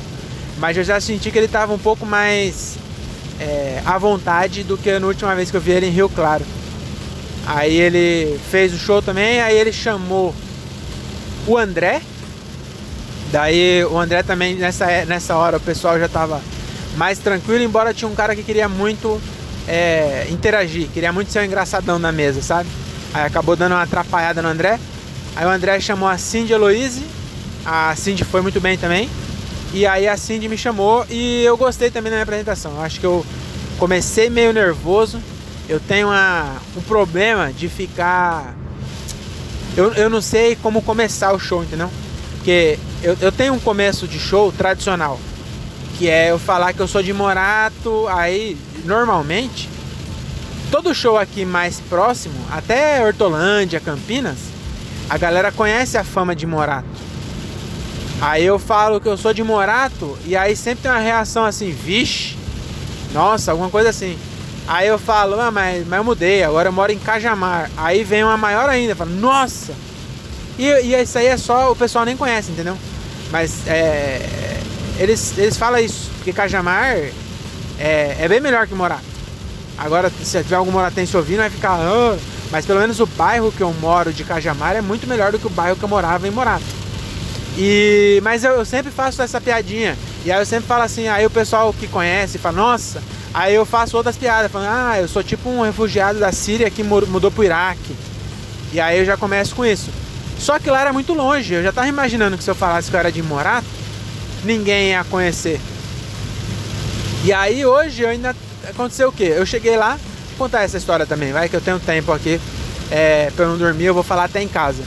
mas 0.58 0.76
eu 0.76 0.84
já 0.84 1.00
senti 1.00 1.30
que 1.30 1.38
ele 1.38 1.46
estava 1.46 1.72
um 1.72 1.78
pouco 1.78 2.06
mais 2.06 2.76
é, 3.38 3.82
à 3.84 3.98
vontade 3.98 4.62
do 4.62 4.76
que 4.76 4.98
na 4.98 5.06
última 5.06 5.34
vez 5.34 5.50
que 5.50 5.56
eu 5.56 5.60
vi 5.60 5.72
ele 5.72 5.86
em 5.86 5.90
Rio 5.90 6.08
Claro. 6.08 6.44
Aí 7.46 7.74
ele 7.74 8.38
fez 8.50 8.72
o 8.72 8.78
show 8.78 9.02
também, 9.02 9.40
aí 9.40 9.56
ele 9.56 9.72
chamou 9.72 10.34
o 11.46 11.56
André. 11.56 12.00
Daí 13.32 13.84
o 13.84 13.98
André 13.98 14.22
também 14.22 14.56
nessa, 14.56 15.04
nessa 15.04 15.36
hora 15.36 15.56
o 15.56 15.60
pessoal 15.60 15.98
já 15.98 16.06
estava 16.06 16.40
mais 16.96 17.18
tranquilo, 17.18 17.62
embora 17.62 17.94
tinha 17.94 18.08
um 18.08 18.14
cara 18.14 18.34
que 18.34 18.42
queria 18.42 18.68
muito 18.68 19.20
é, 19.68 20.26
interagir, 20.30 20.88
queria 20.88 21.12
muito 21.12 21.30
ser 21.30 21.40
um 21.40 21.44
engraçadão 21.44 21.98
na 21.98 22.10
mesa, 22.10 22.42
sabe? 22.42 22.68
Aí 23.14 23.24
acabou 23.24 23.54
dando 23.54 23.72
uma 23.72 23.82
atrapalhada 23.82 24.42
no 24.42 24.48
André. 24.48 24.78
Aí 25.36 25.46
o 25.46 25.48
André 25.48 25.78
chamou 25.80 26.08
a 26.08 26.18
Cindy 26.18 26.52
Eloise, 26.52 27.04
a 27.64 27.94
Cindy 27.94 28.24
foi 28.24 28.40
muito 28.40 28.60
bem 28.60 28.76
também. 28.76 29.08
E 29.72 29.86
aí 29.86 30.08
a 30.08 30.16
Cindy 30.16 30.48
me 30.48 30.58
chamou 30.58 31.06
e 31.08 31.44
eu 31.44 31.56
gostei 31.56 31.90
também 31.90 32.10
da 32.10 32.16
minha 32.16 32.24
apresentação. 32.24 32.72
Eu 32.72 32.82
acho 32.82 32.98
que 32.98 33.06
eu 33.06 33.24
comecei 33.78 34.28
meio 34.28 34.52
nervoso. 34.52 35.20
Eu 35.68 35.78
tenho 35.78 36.08
uma, 36.08 36.56
um 36.76 36.80
problema 36.82 37.52
de 37.52 37.68
ficar. 37.68 38.56
Eu, 39.76 39.92
eu 39.94 40.10
não 40.10 40.20
sei 40.20 40.56
como 40.56 40.82
começar 40.82 41.32
o 41.32 41.38
show, 41.38 41.62
entendeu? 41.62 41.88
Porque 42.40 42.78
eu, 43.02 43.16
eu 43.20 43.30
tenho 43.30 43.52
um 43.52 43.60
começo 43.60 44.08
de 44.08 44.18
show 44.18 44.50
tradicional. 44.50 45.20
Que 45.98 46.08
é 46.08 46.30
eu 46.30 46.38
falar 46.38 46.72
que 46.72 46.80
eu 46.80 46.88
sou 46.88 47.02
de 47.02 47.12
Morato. 47.12 48.08
Aí, 48.08 48.56
normalmente, 48.84 49.68
todo 50.70 50.94
show 50.94 51.18
aqui 51.18 51.44
mais 51.44 51.80
próximo, 51.80 52.34
até 52.50 53.04
Hortolândia, 53.04 53.78
Campinas, 53.78 54.38
a 55.10 55.18
galera 55.18 55.52
conhece 55.52 55.98
a 55.98 56.04
fama 56.04 56.34
de 56.34 56.46
Morato. 56.46 56.88
Aí 58.22 58.44
eu 58.44 58.58
falo 58.58 59.00
que 59.00 59.08
eu 59.08 59.18
sou 59.18 59.34
de 59.34 59.42
Morato 59.42 60.16
e 60.24 60.34
aí 60.34 60.56
sempre 60.56 60.82
tem 60.82 60.90
uma 60.90 60.98
reação 60.98 61.44
assim, 61.44 61.70
vixe, 61.70 62.36
nossa, 63.12 63.50
alguma 63.50 63.68
coisa 63.68 63.90
assim. 63.90 64.18
Aí 64.66 64.86
eu 64.88 64.98
falo, 64.98 65.38
ah, 65.40 65.50
mas, 65.50 65.86
mas 65.86 65.98
eu 65.98 66.04
mudei, 66.04 66.42
agora 66.42 66.68
eu 66.68 66.72
moro 66.72 66.92
em 66.92 66.98
Cajamar. 66.98 67.70
Aí 67.76 68.02
vem 68.02 68.24
uma 68.24 68.36
maior 68.36 68.68
ainda, 68.68 68.94
fala, 68.94 69.10
nossa! 69.10 69.74
E, 70.60 70.66
e 70.66 71.02
isso 71.02 71.16
aí 71.16 71.26
é 71.26 71.38
só, 71.38 71.72
o 71.72 71.74
pessoal 71.74 72.04
nem 72.04 72.14
conhece, 72.14 72.52
entendeu? 72.52 72.76
Mas 73.32 73.66
é, 73.66 74.60
eles, 74.98 75.32
eles 75.38 75.56
falam 75.56 75.80
isso, 75.80 76.10
porque 76.16 76.34
Cajamar 76.34 76.96
é, 77.78 78.16
é 78.18 78.28
bem 78.28 78.42
melhor 78.42 78.66
que 78.66 78.74
Morato. 78.74 79.02
Agora, 79.78 80.12
se 80.22 80.42
tiver 80.42 80.56
algum 80.56 80.70
moratense 80.70 81.16
ouvindo, 81.16 81.38
vai 81.38 81.48
ficar, 81.48 81.78
ah, 81.80 82.14
mas 82.50 82.66
pelo 82.66 82.78
menos 82.78 83.00
o 83.00 83.06
bairro 83.06 83.50
que 83.50 83.62
eu 83.62 83.72
moro 83.80 84.12
de 84.12 84.22
Cajamar 84.22 84.76
é 84.76 84.82
muito 84.82 85.06
melhor 85.06 85.32
do 85.32 85.38
que 85.38 85.46
o 85.46 85.50
bairro 85.50 85.76
que 85.76 85.82
eu 85.82 85.88
morava 85.88 86.28
em 86.28 86.30
Morato. 86.30 86.62
E, 87.56 88.20
mas 88.22 88.44
eu, 88.44 88.52
eu 88.52 88.64
sempre 88.66 88.92
faço 88.92 89.20
essa 89.22 89.40
piadinha 89.40 89.96
E 90.24 90.30
aí 90.30 90.40
eu 90.40 90.46
sempre 90.46 90.68
falo 90.68 90.82
assim, 90.82 91.08
aí 91.08 91.24
o 91.24 91.30
pessoal 91.30 91.72
que 91.72 91.88
conhece 91.88 92.36
fala, 92.36 92.56
nossa, 92.56 93.02
aí 93.32 93.54
eu 93.54 93.64
faço 93.64 93.96
outras 93.96 94.16
piadas, 94.18 94.52
falando, 94.52 94.68
ah, 94.70 95.00
eu 95.00 95.08
sou 95.08 95.22
tipo 95.22 95.48
um 95.48 95.62
refugiado 95.62 96.18
da 96.18 96.30
Síria 96.32 96.68
que 96.68 96.82
mudou 96.82 97.30
pro 97.30 97.44
Iraque. 97.44 97.96
E 98.74 98.78
aí 98.78 98.98
eu 98.98 99.06
já 99.06 99.16
começo 99.16 99.54
com 99.56 99.64
isso. 99.64 99.90
Só 100.40 100.58
que 100.58 100.70
lá 100.70 100.80
era 100.80 100.92
muito 100.92 101.12
longe, 101.12 101.52
eu 101.52 101.62
já 101.62 101.70
tava 101.70 101.86
imaginando 101.86 102.38
que 102.38 102.42
se 102.42 102.50
eu 102.50 102.54
falasse 102.54 102.90
que 102.90 102.96
eu 102.96 103.00
era 103.00 103.12
de 103.12 103.22
Morato, 103.22 103.66
ninguém 104.42 104.88
ia 104.88 105.04
conhecer. 105.04 105.60
E 107.22 107.30
aí 107.30 107.66
hoje 107.66 108.06
ainda 108.06 108.34
aconteceu 108.66 109.10
o 109.10 109.12
quê? 109.12 109.34
Eu 109.36 109.44
cheguei 109.44 109.76
lá, 109.76 109.98
vou 110.30 110.38
contar 110.38 110.62
essa 110.62 110.78
história 110.78 111.04
também, 111.04 111.30
vai 111.30 111.50
que 111.50 111.54
eu 111.54 111.60
tenho 111.60 111.78
tempo 111.78 112.10
aqui 112.10 112.40
é, 112.90 113.30
pra 113.36 113.44
eu 113.44 113.50
não 113.50 113.58
dormir, 113.58 113.84
eu 113.84 113.94
vou 113.94 114.02
falar 114.02 114.24
até 114.24 114.42
em 114.42 114.48
casa. 114.48 114.82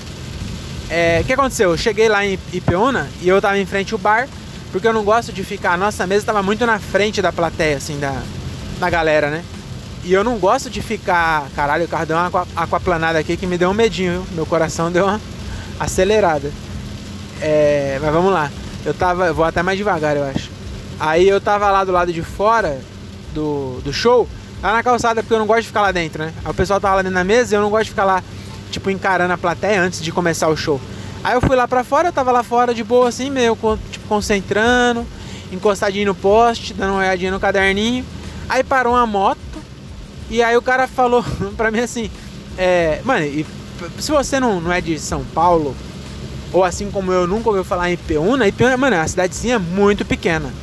É, 0.89 1.19
o 1.21 1.23
que 1.23 1.33
aconteceu? 1.33 1.69
Eu 1.69 1.77
cheguei 1.77 2.09
lá 2.09 2.25
em 2.25 2.37
Ipeúna 2.51 3.07
e 3.21 3.29
eu 3.29 3.39
tava 3.39 3.57
em 3.59 3.65
frente 3.65 3.93
ao 3.93 3.99
bar, 3.99 4.27
porque 4.71 4.87
eu 4.87 4.93
não 4.93 5.03
gosto 5.03 5.31
de 5.31 5.43
ficar. 5.43 5.73
A 5.73 5.77
nossa 5.77 6.05
mesa 6.07 6.25
tava 6.25 6.41
muito 6.41 6.65
na 6.65 6.79
frente 6.79 7.21
da 7.21 7.31
plateia, 7.31 7.77
assim, 7.77 7.99
da, 7.99 8.21
da 8.79 8.89
galera, 8.89 9.29
né? 9.29 9.43
E 10.03 10.11
eu 10.11 10.23
não 10.23 10.37
gosto 10.37 10.69
de 10.69 10.81
ficar. 10.81 11.47
Caralho, 11.55 11.85
o 11.85 11.87
carro 11.87 12.05
deu 12.07 12.17
uma 12.17 12.47
aquaplanada 12.55 13.19
aqui 13.19 13.37
que 13.37 13.47
me 13.47 13.57
deu 13.57 13.69
um 13.69 13.73
medinho, 13.73 14.23
viu? 14.23 14.35
Meu 14.35 14.45
coração 14.45 14.91
deu 14.91 15.05
uma 15.05 15.21
acelerada. 15.79 16.51
É, 17.41 17.99
mas 18.01 18.13
vamos 18.13 18.31
lá. 18.31 18.51
Eu 18.85 18.93
tava. 18.93 19.27
Eu 19.27 19.33
vou 19.33 19.45
até 19.45 19.61
mais 19.61 19.77
devagar, 19.77 20.15
eu 20.15 20.23
acho. 20.23 20.49
Aí 20.99 21.27
eu 21.27 21.41
tava 21.41 21.69
lá 21.71 21.83
do 21.83 21.91
lado 21.91 22.13
de 22.13 22.21
fora 22.21 22.79
do, 23.33 23.81
do 23.83 23.91
show, 23.91 24.27
lá 24.61 24.73
na 24.73 24.83
calçada, 24.83 25.21
porque 25.21 25.33
eu 25.33 25.39
não 25.39 25.47
gosto 25.47 25.61
de 25.61 25.67
ficar 25.67 25.81
lá 25.81 25.91
dentro, 25.91 26.23
né? 26.23 26.33
Aí 26.43 26.51
o 26.51 26.53
pessoal 26.53 26.79
tava 26.79 26.95
lá 26.95 27.01
dentro 27.01 27.15
da 27.15 27.23
mesa 27.23 27.53
e 27.53 27.57
eu 27.57 27.61
não 27.61 27.69
gosto 27.69 27.85
de 27.85 27.89
ficar 27.89 28.05
lá, 28.05 28.23
tipo, 28.71 28.89
encarando 28.89 29.33
a 29.33 29.37
plateia 29.37 29.81
antes 29.81 30.01
de 30.01 30.11
começar 30.11 30.47
o 30.47 30.55
show. 30.55 30.79
Aí 31.23 31.33
eu 31.35 31.41
fui 31.41 31.55
lá 31.55 31.67
pra 31.67 31.83
fora, 31.83 32.09
eu 32.09 32.13
tava 32.13 32.31
lá 32.31 32.43
fora 32.43 32.73
de 32.73 32.83
boa, 32.83 33.09
assim, 33.09 33.29
meio 33.29 33.57
tipo, 33.91 34.07
concentrando, 34.07 35.05
encostadinho 35.51 36.07
no 36.07 36.15
poste, 36.15 36.73
dando 36.73 36.91
uma 36.91 36.99
olhadinha 36.99 37.31
no 37.31 37.39
caderninho. 37.39 38.05
Aí 38.47 38.63
parou 38.63 38.93
uma 38.93 39.07
moto 39.07 39.39
e 40.29 40.43
aí 40.43 40.55
o 40.55 40.61
cara 40.61 40.87
falou 40.87 41.23
pra 41.55 41.71
mim 41.71 41.79
assim: 41.79 42.09
é, 42.57 43.01
Mano, 43.03 43.25
e 43.25 43.45
se 43.99 44.11
você 44.11 44.39
não, 44.39 44.59
não 44.61 44.71
é 44.71 44.81
de 44.81 44.97
São 44.99 45.23
Paulo, 45.33 45.75
ou 46.51 46.63
assim 46.63 46.91
como 46.91 47.11
eu 47.11 47.25
nunca 47.25 47.49
ouviu 47.49 47.63
falar 47.63 47.89
em 47.89 47.93
Ipeúna, 47.93 48.47
Ipeúna, 48.47 48.77
mano, 48.77 48.95
é 48.95 48.99
uma 48.99 49.07
cidadezinha 49.07 49.57
muito 49.59 50.05
pequena. 50.05 50.53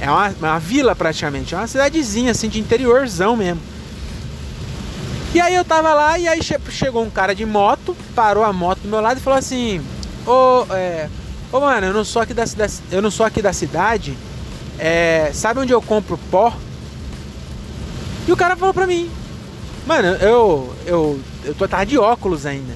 É 0.00 0.10
uma, 0.10 0.28
uma 0.30 0.58
vila 0.58 0.94
praticamente, 0.96 1.54
é 1.54 1.58
uma 1.58 1.66
cidadezinha 1.66 2.32
assim 2.32 2.48
de 2.48 2.60
interiorzão 2.60 3.36
mesmo. 3.36 3.60
E 5.34 5.40
aí 5.40 5.54
eu 5.54 5.64
tava 5.64 5.94
lá 5.94 6.18
e 6.18 6.28
aí 6.28 6.40
chegou 6.42 7.02
um 7.02 7.08
cara 7.10 7.34
de 7.34 7.46
moto, 7.46 7.96
parou 8.14 8.44
a 8.44 8.52
moto 8.52 8.80
do 8.80 8.88
meu 8.88 9.00
lado 9.00 9.18
e 9.18 9.20
falou 9.20 9.38
assim: 9.38 9.80
Ô, 10.26 10.66
é, 10.70 11.08
ô 11.50 11.58
mano, 11.60 11.86
eu 11.86 11.94
não 11.94 12.04
sou 12.04 12.20
aqui 12.20 12.34
da 12.34 12.46
cidade, 12.46 12.74
eu 12.90 13.00
não 13.00 13.10
sou 13.10 13.24
aqui 13.24 13.40
da 13.40 13.52
cidade. 13.52 14.16
É, 14.78 15.30
sabe 15.32 15.60
onde 15.60 15.72
eu 15.72 15.80
compro 15.80 16.18
pó? 16.30 16.54
E 18.28 18.32
o 18.32 18.36
cara 18.36 18.56
falou 18.56 18.74
pra 18.74 18.86
mim: 18.86 19.10
Mano, 19.86 20.08
eu 20.16 20.74
eu 20.86 21.20
eu 21.44 21.54
tô 21.54 21.66
tava 21.66 21.86
de 21.86 21.98
óculos 21.98 22.46
ainda. 22.46 22.74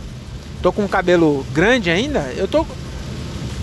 Tô 0.63 0.73
com 0.73 0.85
o 0.85 0.89
cabelo 0.89 1.47
grande 1.53 1.91
ainda. 1.91 2.21
Eu 2.37 2.49
tô 2.49 2.67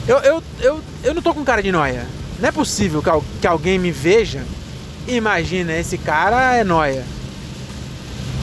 eu, 0.07 0.17
eu, 0.19 0.43
eu, 0.59 0.81
eu 1.03 1.13
não 1.13 1.21
tô 1.21 1.33
com 1.33 1.43
cara 1.43 1.62
de 1.62 1.71
noia. 1.71 2.05
Não 2.39 2.50
é 2.50 2.51
possível 2.51 3.01
que, 3.01 3.09
que 3.41 3.47
alguém 3.47 3.79
me 3.79 3.91
veja 3.91 4.43
imagina, 5.07 5.73
esse 5.73 5.97
cara 5.97 6.55
é 6.55 6.63
noia. 6.63 7.03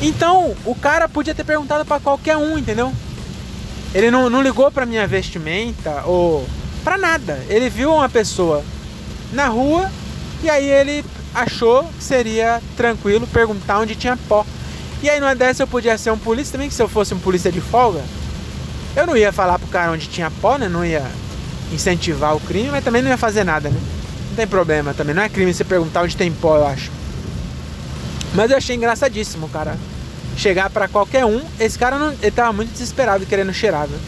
Então, 0.02 0.54
o 0.64 0.75
cara 0.75 1.09
podia 1.09 1.35
ter 1.35 1.45
perguntado 1.45 1.85
para 1.85 2.00
qualquer 2.00 2.37
um, 2.37 2.57
entendeu? 2.57 2.92
Ele 3.95 4.11
não, 4.11 4.30
não 4.30 4.42
ligou 4.42 4.71
para 4.71 4.87
minha 4.87 5.07
vestimenta 5.07 6.02
ou 6.07 6.47
para 6.85 6.97
nada. 6.97 7.42
Ele 7.49 7.69
viu 7.69 7.92
uma 7.92 8.09
pessoa 8.09 8.64
na 9.33 9.47
rua 9.47 9.90
e 10.42 10.49
aí 10.49 10.69
ele 10.69 11.04
achou 11.35 11.85
que 11.85 12.04
seria 12.04 12.62
tranquilo 12.76 13.26
perguntar 13.26 13.78
onde 13.78 13.95
tinha 13.95 14.16
pó. 14.28 14.47
E 15.02 15.09
aí 15.09 15.19
numa 15.19 15.35
dessa 15.35 15.62
eu 15.62 15.66
podia 15.66 15.97
ser 15.97 16.11
um 16.11 16.19
polícia 16.19 16.52
também, 16.52 16.69
que 16.69 16.75
se 16.75 16.83
eu 16.83 16.88
fosse 16.88 17.14
um 17.14 17.19
polícia 17.19 17.50
de 17.50 17.61
folga, 17.61 18.02
eu 18.95 19.07
não 19.07 19.16
ia 19.16 19.33
falar 19.33 19.59
pro 19.59 19.69
cara 19.69 19.92
onde 19.92 20.09
tinha 20.09 20.30
pó, 20.30 20.59
né? 20.59 20.69
Não 20.69 20.85
ia 20.85 21.04
incentivar 21.73 22.37
o 22.37 22.40
crime, 22.40 22.69
mas 22.71 22.85
também 22.85 23.00
não 23.00 23.11
ia 23.11 23.16
fazer 23.16 23.45
nada, 23.45 23.71
né? 23.71 23.80
Não 24.30 24.37
tem 24.37 24.47
problema 24.47 24.92
também. 24.92 25.14
Não 25.14 25.23
é 25.23 25.28
crime 25.28 25.54
você 25.54 25.64
perguntar 25.64 26.02
onde 26.02 26.16
tem 26.16 26.30
pó, 26.30 26.57
eu 26.57 26.66
acho. 26.66 26.90
Mas 28.35 28.50
eu 28.50 28.57
achei 28.57 28.76
engraçadíssimo, 28.76 29.49
cara. 29.49 29.76
Chegar 30.37 30.71
para 30.71 30.87
qualquer 30.87 31.25
um. 31.25 31.40
Esse 31.59 31.78
cara 31.78 31.99
não, 31.99 32.12
ele 32.12 32.30
tava 32.30 32.52
muito 32.52 32.73
desesperado 32.73 33.25
querendo 33.26 33.52
cheirar, 33.52 33.87
viu? 33.87 33.99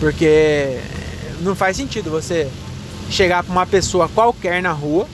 Porque 0.00 0.78
não 1.40 1.54
faz 1.54 1.76
sentido 1.76 2.10
você 2.10 2.48
chegar 3.10 3.44
pra 3.44 3.52
uma 3.52 3.66
pessoa 3.66 4.08
qualquer 4.08 4.62
na 4.62 4.72
rua. 4.72 5.06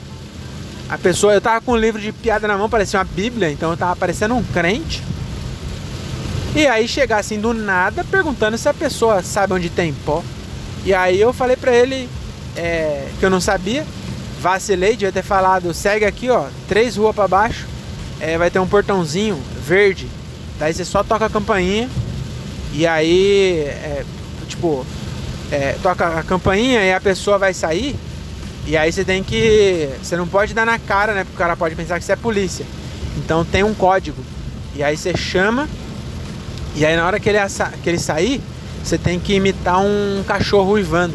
A 0.89 0.97
pessoa, 0.97 1.33
eu 1.33 1.41
tava 1.41 1.61
com 1.61 1.73
um 1.73 1.77
livro 1.77 2.01
de 2.01 2.11
piada 2.11 2.47
na 2.47 2.57
mão, 2.57 2.69
parecia 2.69 2.99
uma 2.99 3.05
bíblia, 3.05 3.49
então 3.49 3.71
eu 3.71 3.77
tava 3.77 3.95
parecendo 3.95 4.35
um 4.35 4.43
crente. 4.43 5.03
E 6.55 6.67
aí 6.67 6.87
chegar 6.87 7.17
assim 7.17 7.39
do 7.39 7.53
nada 7.53 8.03
perguntando 8.03 8.57
se 8.57 8.69
a 8.69 8.73
pessoa 8.73 9.23
sabe 9.23 9.53
onde 9.53 9.69
tem 9.69 9.91
pó. 10.05 10.23
E 10.85 10.93
aí 10.93 11.19
eu 11.19 11.33
falei 11.33 11.55
pra 11.55 11.73
ele 11.73 12.07
é, 12.55 13.07
que 13.19 13.25
eu 13.25 13.29
não 13.29 13.41
sabia. 13.41 13.85
Vacilei, 14.39 14.91
devia 14.91 15.11
ter 15.11 15.23
falado, 15.23 15.73
segue 15.73 16.05
aqui, 16.05 16.29
ó, 16.29 16.47
três 16.67 16.97
ruas 16.97 17.15
para 17.15 17.27
baixo. 17.27 17.65
É, 18.19 18.37
vai 18.37 18.51
ter 18.51 18.59
um 18.59 18.67
portãozinho 18.67 19.41
verde. 19.65 20.07
Daí 20.59 20.73
você 20.73 20.85
só 20.85 21.03
toca 21.03 21.25
a 21.25 21.29
campainha. 21.29 21.89
E 22.73 22.85
aí, 22.85 23.61
é, 23.67 24.03
tipo, 24.47 24.85
é, 25.51 25.75
toca 25.81 26.19
a 26.19 26.23
campainha 26.23 26.83
e 26.83 26.93
a 26.93 27.01
pessoa 27.01 27.37
vai 27.37 27.53
sair. 27.53 27.95
E 28.65 28.77
aí 28.77 28.91
você 28.91 29.03
tem 29.03 29.23
que. 29.23 29.89
Você 30.01 30.15
não 30.15 30.27
pode 30.27 30.53
dar 30.53 30.65
na 30.65 30.79
cara, 30.79 31.13
né? 31.13 31.23
Porque 31.23 31.35
o 31.35 31.39
cara 31.39 31.55
pode 31.55 31.75
pensar 31.75 31.99
que 31.99 32.05
você 32.05 32.13
é 32.13 32.15
polícia. 32.15 32.65
Então 33.17 33.43
tem 33.43 33.63
um 33.63 33.73
código. 33.73 34.23
E 34.75 34.83
aí 34.83 34.95
você 34.95 35.15
chama. 35.15 35.67
E 36.75 36.85
aí 36.85 36.95
na 36.95 37.05
hora 37.05 37.19
que 37.19 37.29
ele, 37.29 37.37
que 37.83 37.89
ele 37.89 37.99
sair, 37.99 38.41
você 38.83 38.97
tem 38.97 39.19
que 39.19 39.33
imitar 39.33 39.79
um 39.79 40.23
cachorro 40.25 40.73
uivando. 40.73 41.13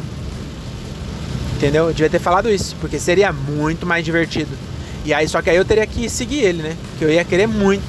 Entendeu? 1.57 1.87
Eu 1.87 1.93
devia 1.93 2.09
ter 2.09 2.21
falado 2.21 2.49
isso, 2.49 2.77
porque 2.81 3.01
seria 3.01 3.33
muito 3.33 3.85
mais 3.85 4.05
divertido. 4.05 4.57
E 5.05 5.13
aí, 5.13 5.29
só 5.29 5.43
que 5.43 5.51
aí 5.51 5.57
eu 5.57 5.65
teria 5.65 5.87
que 5.87 6.09
seguir 6.09 6.41
ele, 6.41 6.63
né? 6.63 6.77
Que 6.99 7.05
eu 7.05 7.11
ia 7.11 7.25
querer 7.25 7.47
muito. 7.47 7.83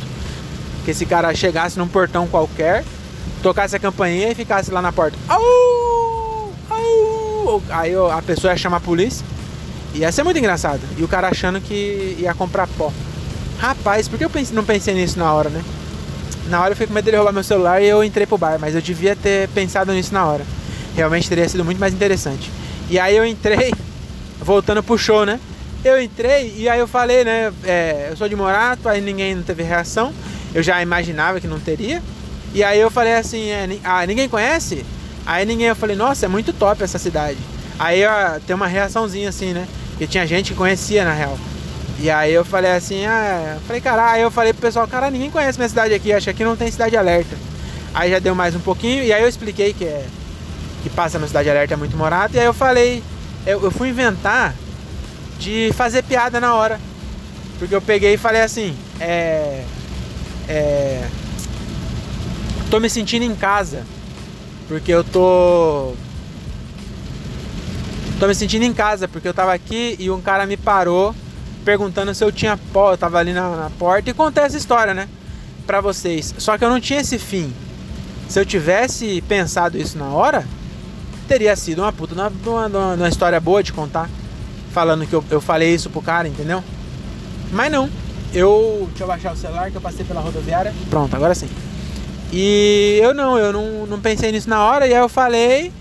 Que 0.86 0.92
esse 0.92 1.06
cara 1.06 1.34
chegasse 1.36 1.78
num 1.78 1.88
portão 1.88 2.28
qualquer, 2.28 2.84
tocasse 3.44 3.76
a 3.76 3.80
campainha 3.80 4.32
e 4.32 4.36
ficasse 4.36 4.72
lá 4.72 4.82
na 4.82 4.92
porta. 4.92 5.18
Au! 5.28 6.54
Au! 6.70 7.62
Aí 7.70 7.94
a 7.94 8.22
pessoa 8.22 8.54
ia 8.54 8.58
chamar 8.58 8.78
a 8.78 8.80
polícia. 8.80 9.26
Ia 9.94 10.12
ser 10.12 10.24
muito 10.24 10.38
engraçado. 10.38 10.82
E 10.98 11.04
o 11.04 11.08
cara 11.08 11.30
achando 11.30 11.60
que 11.60 12.16
ia 12.20 12.34
comprar 12.34 12.68
pó. 12.68 12.92
Rapaz, 13.60 14.08
por 14.08 14.18
que 14.18 14.26
eu 14.26 14.32
não 14.54 14.64
pensei 14.64 14.94
nisso 14.94 15.20
na 15.20 15.34
hora, 15.34 15.50
né? 15.50 15.64
Na 16.48 16.62
hora 16.62 16.72
eu 16.72 16.76
fiquei 16.76 16.88
com 16.88 16.94
medo 16.94 17.06
dele 17.06 17.18
roubar 17.18 17.34
meu 17.34 17.44
celular 17.44 17.82
e 17.82 17.88
eu 17.88 18.04
entrei 18.04 18.26
pro 18.26 18.38
bar, 18.38 18.58
mas 18.60 18.74
eu 18.74 18.82
devia 18.82 19.16
ter 19.16 19.48
pensado 19.50 19.92
nisso 19.92 20.14
na 20.14 20.26
hora. 20.26 20.44
Realmente 20.96 21.30
teria 21.30 21.48
sido 21.48 21.64
muito 21.64 21.80
mais 21.80 21.94
interessante. 21.94 22.50
E 22.90 22.98
aí 22.98 23.16
eu 23.16 23.26
entrei, 23.26 23.72
voltando 24.42 24.82
pro 24.82 24.98
show, 24.98 25.26
né? 25.26 25.40
Eu 25.84 26.02
entrei 26.02 26.54
e 26.58 26.68
aí 26.68 26.80
eu 26.80 26.88
falei, 26.88 27.24
né? 27.24 27.54
É, 27.64 28.08
eu 28.10 28.18
sou 28.18 28.28
de 28.28 28.36
Morato, 28.36 28.90
aí 28.90 29.00
ninguém 29.00 29.36
não 29.36 29.44
teve 29.44 29.62
reação. 29.62 30.12
Eu 30.54 30.64
já 30.64 30.82
imaginava 30.82 31.40
que 31.40 31.48
não 31.48 31.60
teria. 31.60 32.02
E 32.54 32.64
aí 32.64 32.80
eu 32.80 32.90
falei 32.90 33.14
assim, 33.14 33.50
é, 33.50 33.70
ah, 33.84 34.06
ninguém 34.06 34.28
conhece? 34.28 34.84
Aí 35.26 35.46
ninguém, 35.46 35.68
eu 35.68 35.76
falei, 35.76 35.96
nossa, 35.96 36.26
é 36.26 36.30
muito 36.30 36.52
top 36.52 36.82
essa 36.84 36.98
cidade. 36.98 37.38
Aí 37.78 38.04
ó, 38.06 38.40
tem 38.40 38.56
uma 38.56 38.66
reaçãozinha 38.66 39.30
assim, 39.30 39.54
né? 39.54 39.68
Porque 40.00 40.08
tinha 40.08 40.26
gente 40.26 40.54
que 40.54 40.58
conhecia 40.58 41.04
na 41.04 41.12
real. 41.12 41.38
E 42.00 42.10
aí 42.10 42.34
eu 42.34 42.46
falei 42.46 42.72
assim, 42.72 43.06
ah, 43.06 43.56
eu 43.58 43.62
falei, 43.68 43.82
caralho, 43.82 44.16
aí 44.16 44.22
eu 44.22 44.32
falei 44.32 44.54
pro 44.54 44.62
pessoal, 44.62 44.88
cara, 44.88 45.12
ninguém 45.12 45.30
conhece 45.30 45.60
minha 45.60 45.68
cidade 45.68 45.94
aqui, 45.94 46.14
acho 46.14 46.24
que 46.24 46.30
aqui 46.30 46.44
não 46.46 46.56
tem 46.56 46.72
cidade 46.72 46.96
alerta. 46.96 47.36
Aí 47.94 48.10
já 48.10 48.20
deu 48.20 48.34
mais 48.34 48.56
um 48.56 48.62
pouquinho, 48.62 49.04
e 49.04 49.12
aí 49.12 49.22
eu 49.22 49.28
expliquei 49.28 49.74
que 49.74 49.84
é 49.84 50.06
que 50.82 50.90
passa 50.90 51.20
no 51.20 51.28
Cidade 51.28 51.50
Alerta 51.50 51.74
é 51.74 51.78
muito 51.78 51.98
morado, 51.98 52.34
e 52.34 52.40
aí 52.40 52.46
eu 52.46 52.54
falei, 52.54 53.04
eu, 53.46 53.62
eu 53.62 53.70
fui 53.70 53.90
inventar 53.90 54.56
de 55.38 55.74
fazer 55.76 56.02
piada 56.04 56.40
na 56.40 56.56
hora. 56.56 56.80
Porque 57.58 57.76
eu 57.76 57.82
peguei 57.82 58.14
e 58.14 58.18
falei 58.18 58.42
assim, 58.42 58.74
é. 59.02 59.66
É. 60.48 61.06
Tô 62.72 62.80
me 62.80 62.90
sentindo 62.90 63.26
em 63.26 63.36
casa. 63.36 63.86
Porque 64.70 64.94
eu 64.94 65.04
tô. 65.04 65.94
Tô 68.20 68.28
me 68.28 68.36
sentindo 68.36 68.66
em 68.66 68.74
casa, 68.74 69.08
porque 69.08 69.28
eu 69.28 69.34
tava 69.34 69.54
aqui 69.54 69.96
e 69.98 70.12
um 70.12 70.20
cara 70.20 70.46
me 70.46 70.58
parou 70.58 71.16
perguntando 71.64 72.14
se 72.14 72.22
eu 72.22 72.32
tinha 72.32 72.60
pó, 72.74 72.92
eu 72.92 72.98
tava 72.98 73.18
ali 73.18 73.32
na, 73.32 73.50
na 73.56 73.70
porta 73.70 74.10
e 74.10 74.14
contei 74.14 74.44
essa 74.44 74.58
história, 74.58 74.94
né? 74.94 75.08
Pra 75.66 75.80
vocês. 75.80 76.36
Só 76.38 76.58
que 76.58 76.66
eu 76.66 76.70
não 76.70 76.82
tinha 76.82 77.00
esse 77.00 77.18
fim. 77.18 77.54
Se 78.28 78.38
eu 78.38 78.46
tivesse 78.46 79.22
pensado 79.22 79.78
isso 79.78 79.98
na 79.98 80.08
hora, 80.10 80.46
teria 81.30 81.56
sido 81.56 81.82
uma 81.82 81.94
puta, 81.94 82.14
uma, 82.14 82.28
uma, 82.68 82.94
uma 82.96 83.08
história 83.08 83.40
boa 83.40 83.64
de 83.64 83.72
contar. 83.72 84.10
Falando 84.74 85.08
que 85.08 85.14
eu, 85.14 85.24
eu 85.30 85.40
falei 85.40 85.74
isso 85.74 85.90
pro 85.90 86.02
cara, 86.02 86.28
entendeu? 86.28 86.62
Mas 87.54 87.72
não. 87.72 87.90
Eu. 88.34 88.86
Deixa 88.90 89.04
eu 89.04 89.08
baixar 89.08 89.34
o 89.34 89.38
celular 89.38 89.72
que 89.72 89.78
eu 89.78 89.82
passei 89.82 90.04
pela 90.04 90.20
rodoviária. 90.20 90.74
Pronto, 90.90 91.16
agora 91.16 91.34
sim. 91.34 91.50
E 92.34 93.00
eu 93.02 93.14
não, 93.14 93.38
eu 93.38 93.54
não, 93.54 93.86
não 93.88 94.00
pensei 94.00 94.32
nisso 94.32 94.50
na 94.50 94.62
hora. 94.64 94.86
E 94.88 94.94
aí 94.94 95.00
eu 95.00 95.10
falei. 95.10 95.72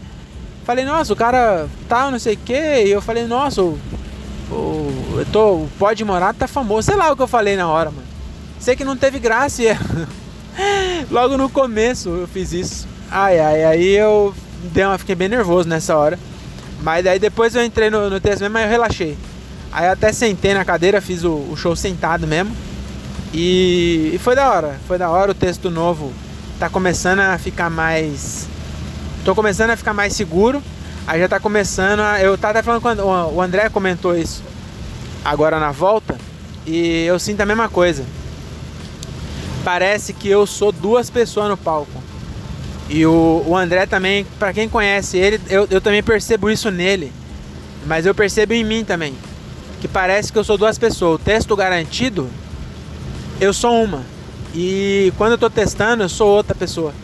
Falei, 0.68 0.84
nossa, 0.84 1.14
o 1.14 1.16
cara 1.16 1.66
tá, 1.88 2.10
não 2.10 2.18
sei 2.18 2.34
o 2.34 2.36
que. 2.36 2.52
E 2.52 2.90
eu 2.90 3.00
falei, 3.00 3.26
nossa, 3.26 3.62
O, 3.62 3.78
eu 4.50 5.26
tô, 5.32 5.52
o 5.54 5.70
Pode 5.78 6.04
Morar 6.04 6.34
tá 6.34 6.46
famoso. 6.46 6.82
Sei 6.82 6.94
lá 6.94 7.10
o 7.10 7.16
que 7.16 7.22
eu 7.22 7.26
falei 7.26 7.56
na 7.56 7.66
hora, 7.66 7.90
mano. 7.90 8.06
Sei 8.60 8.76
que 8.76 8.84
não 8.84 8.94
teve 8.94 9.18
graça 9.18 9.62
e. 9.64 9.68
Logo 11.10 11.38
no 11.38 11.48
começo 11.48 12.10
eu 12.10 12.28
fiz 12.28 12.52
isso. 12.52 12.86
Ai, 13.10 13.40
ai, 13.40 13.64
aí 13.64 13.96
eu 13.96 14.34
dei 14.64 14.84
uma, 14.84 14.98
fiquei 14.98 15.14
bem 15.14 15.30
nervoso 15.30 15.66
nessa 15.66 15.96
hora. 15.96 16.18
Mas 16.82 17.02
daí 17.02 17.18
depois 17.18 17.54
eu 17.54 17.64
entrei 17.64 17.88
no, 17.88 18.10
no 18.10 18.20
texto 18.20 18.40
mesmo, 18.40 18.52
mas 18.52 18.64
eu 18.64 18.68
relaxei. 18.68 19.16
Aí 19.72 19.86
eu 19.86 19.92
até 19.92 20.12
sentei 20.12 20.52
na 20.52 20.66
cadeira, 20.66 21.00
fiz 21.00 21.24
o, 21.24 21.32
o 21.50 21.56
show 21.56 21.74
sentado 21.74 22.26
mesmo. 22.26 22.54
E, 23.32 24.10
e, 24.12 24.18
foi 24.18 24.34
da 24.34 24.50
hora, 24.50 24.78
foi 24.86 24.98
da 24.98 25.08
hora 25.08 25.30
o 25.30 25.34
texto 25.34 25.70
novo. 25.70 26.12
Tá 26.58 26.68
começando 26.68 27.20
a 27.20 27.38
ficar 27.38 27.70
mais. 27.70 28.46
Tô 29.28 29.34
começando 29.34 29.68
a 29.68 29.76
ficar 29.76 29.92
mais 29.92 30.14
seguro. 30.14 30.62
Aí 31.06 31.20
já 31.20 31.28
tá 31.28 31.38
começando 31.38 32.00
a. 32.00 32.18
Eu 32.18 32.38
tava 32.38 32.52
até 32.52 32.62
falando 32.62 32.80
quando 32.80 33.04
o 33.04 33.42
André 33.42 33.68
comentou 33.68 34.16
isso 34.16 34.42
agora 35.22 35.60
na 35.60 35.70
volta. 35.70 36.16
E 36.66 37.04
eu 37.04 37.18
sinto 37.18 37.42
a 37.42 37.44
mesma 37.44 37.68
coisa. 37.68 38.06
Parece 39.62 40.14
que 40.14 40.30
eu 40.30 40.46
sou 40.46 40.72
duas 40.72 41.10
pessoas 41.10 41.50
no 41.50 41.58
palco. 41.58 42.02
E 42.88 43.04
o, 43.04 43.44
o 43.46 43.54
André 43.54 43.84
também, 43.84 44.24
para 44.38 44.54
quem 44.54 44.66
conhece 44.66 45.18
ele, 45.18 45.38
eu, 45.50 45.68
eu 45.70 45.82
também 45.82 46.02
percebo 46.02 46.48
isso 46.48 46.70
nele. 46.70 47.12
Mas 47.86 48.06
eu 48.06 48.14
percebo 48.14 48.54
em 48.54 48.64
mim 48.64 48.82
também. 48.82 49.14
Que 49.78 49.86
parece 49.86 50.32
que 50.32 50.38
eu 50.38 50.44
sou 50.44 50.56
duas 50.56 50.78
pessoas. 50.78 51.20
O 51.20 51.22
texto 51.22 51.54
garantido, 51.54 52.30
eu 53.38 53.52
sou 53.52 53.84
uma. 53.84 54.06
E 54.54 55.12
quando 55.18 55.32
eu 55.32 55.38
tô 55.38 55.50
testando, 55.50 56.02
eu 56.02 56.08
sou 56.08 56.28
outra 56.28 56.54
pessoa. 56.54 56.94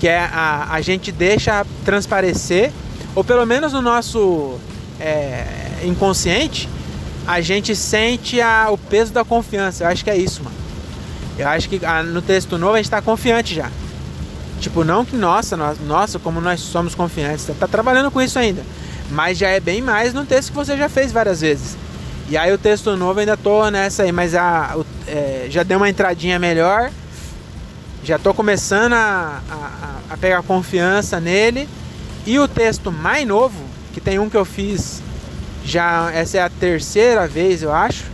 Que 0.00 0.08
é 0.08 0.18
a, 0.18 0.68
a 0.70 0.80
gente 0.80 1.12
deixa 1.12 1.64
transparecer, 1.84 2.72
ou 3.14 3.22
pelo 3.22 3.46
menos 3.46 3.72
no 3.72 3.82
nosso 3.82 4.58
é, 4.98 5.44
inconsciente, 5.84 6.68
a 7.26 7.40
gente 7.40 7.76
sente 7.76 8.40
a, 8.40 8.68
o 8.70 8.78
peso 8.78 9.12
da 9.12 9.24
confiança. 9.24 9.84
Eu 9.84 9.88
acho 9.88 10.02
que 10.02 10.10
é 10.10 10.16
isso, 10.16 10.42
mano. 10.42 10.56
Eu 11.38 11.48
acho 11.48 11.68
que 11.68 11.84
a, 11.84 12.02
no 12.02 12.20
texto 12.20 12.58
novo 12.58 12.74
a 12.74 12.76
gente 12.78 12.90
tá 12.90 13.00
confiante 13.00 13.54
já. 13.54 13.70
Tipo, 14.60 14.84
não 14.84 15.04
que 15.04 15.16
nossa, 15.16 15.56
nossa, 15.86 16.18
como 16.18 16.40
nós 16.40 16.60
somos 16.60 16.94
confiantes, 16.94 17.46
tá, 17.46 17.54
tá 17.60 17.68
trabalhando 17.68 18.10
com 18.10 18.20
isso 18.20 18.38
ainda. 18.38 18.62
Mas 19.10 19.38
já 19.38 19.48
é 19.48 19.58
bem 19.58 19.80
mais 19.80 20.12
no 20.12 20.24
texto 20.24 20.50
que 20.50 20.56
você 20.56 20.76
já 20.76 20.88
fez 20.88 21.12
várias 21.12 21.40
vezes. 21.40 21.76
E 22.28 22.36
aí 22.36 22.52
o 22.52 22.58
texto 22.58 22.96
novo 22.96 23.18
ainda 23.18 23.36
tô 23.36 23.68
nessa 23.70 24.02
aí, 24.04 24.12
mas 24.12 24.34
a, 24.34 24.74
o, 24.76 24.86
é, 25.06 25.46
já 25.48 25.62
deu 25.62 25.78
uma 25.78 25.88
entradinha 25.88 26.38
melhor. 26.38 26.90
Já 28.02 28.18
tô 28.18 28.32
começando 28.32 28.94
a, 28.94 29.40
a, 29.50 30.14
a, 30.14 30.16
pegar 30.16 30.42
confiança 30.42 31.20
nele. 31.20 31.68
E 32.26 32.38
o 32.38 32.48
texto 32.48 32.90
mais 32.90 33.26
novo, 33.26 33.58
que 33.92 34.00
tem 34.00 34.18
um 34.18 34.28
que 34.28 34.36
eu 34.36 34.44
fiz 34.44 35.02
já, 35.64 36.10
essa 36.12 36.38
é 36.38 36.42
a 36.42 36.50
terceira 36.50 37.26
vez, 37.26 37.62
eu 37.62 37.72
acho. 37.72 38.04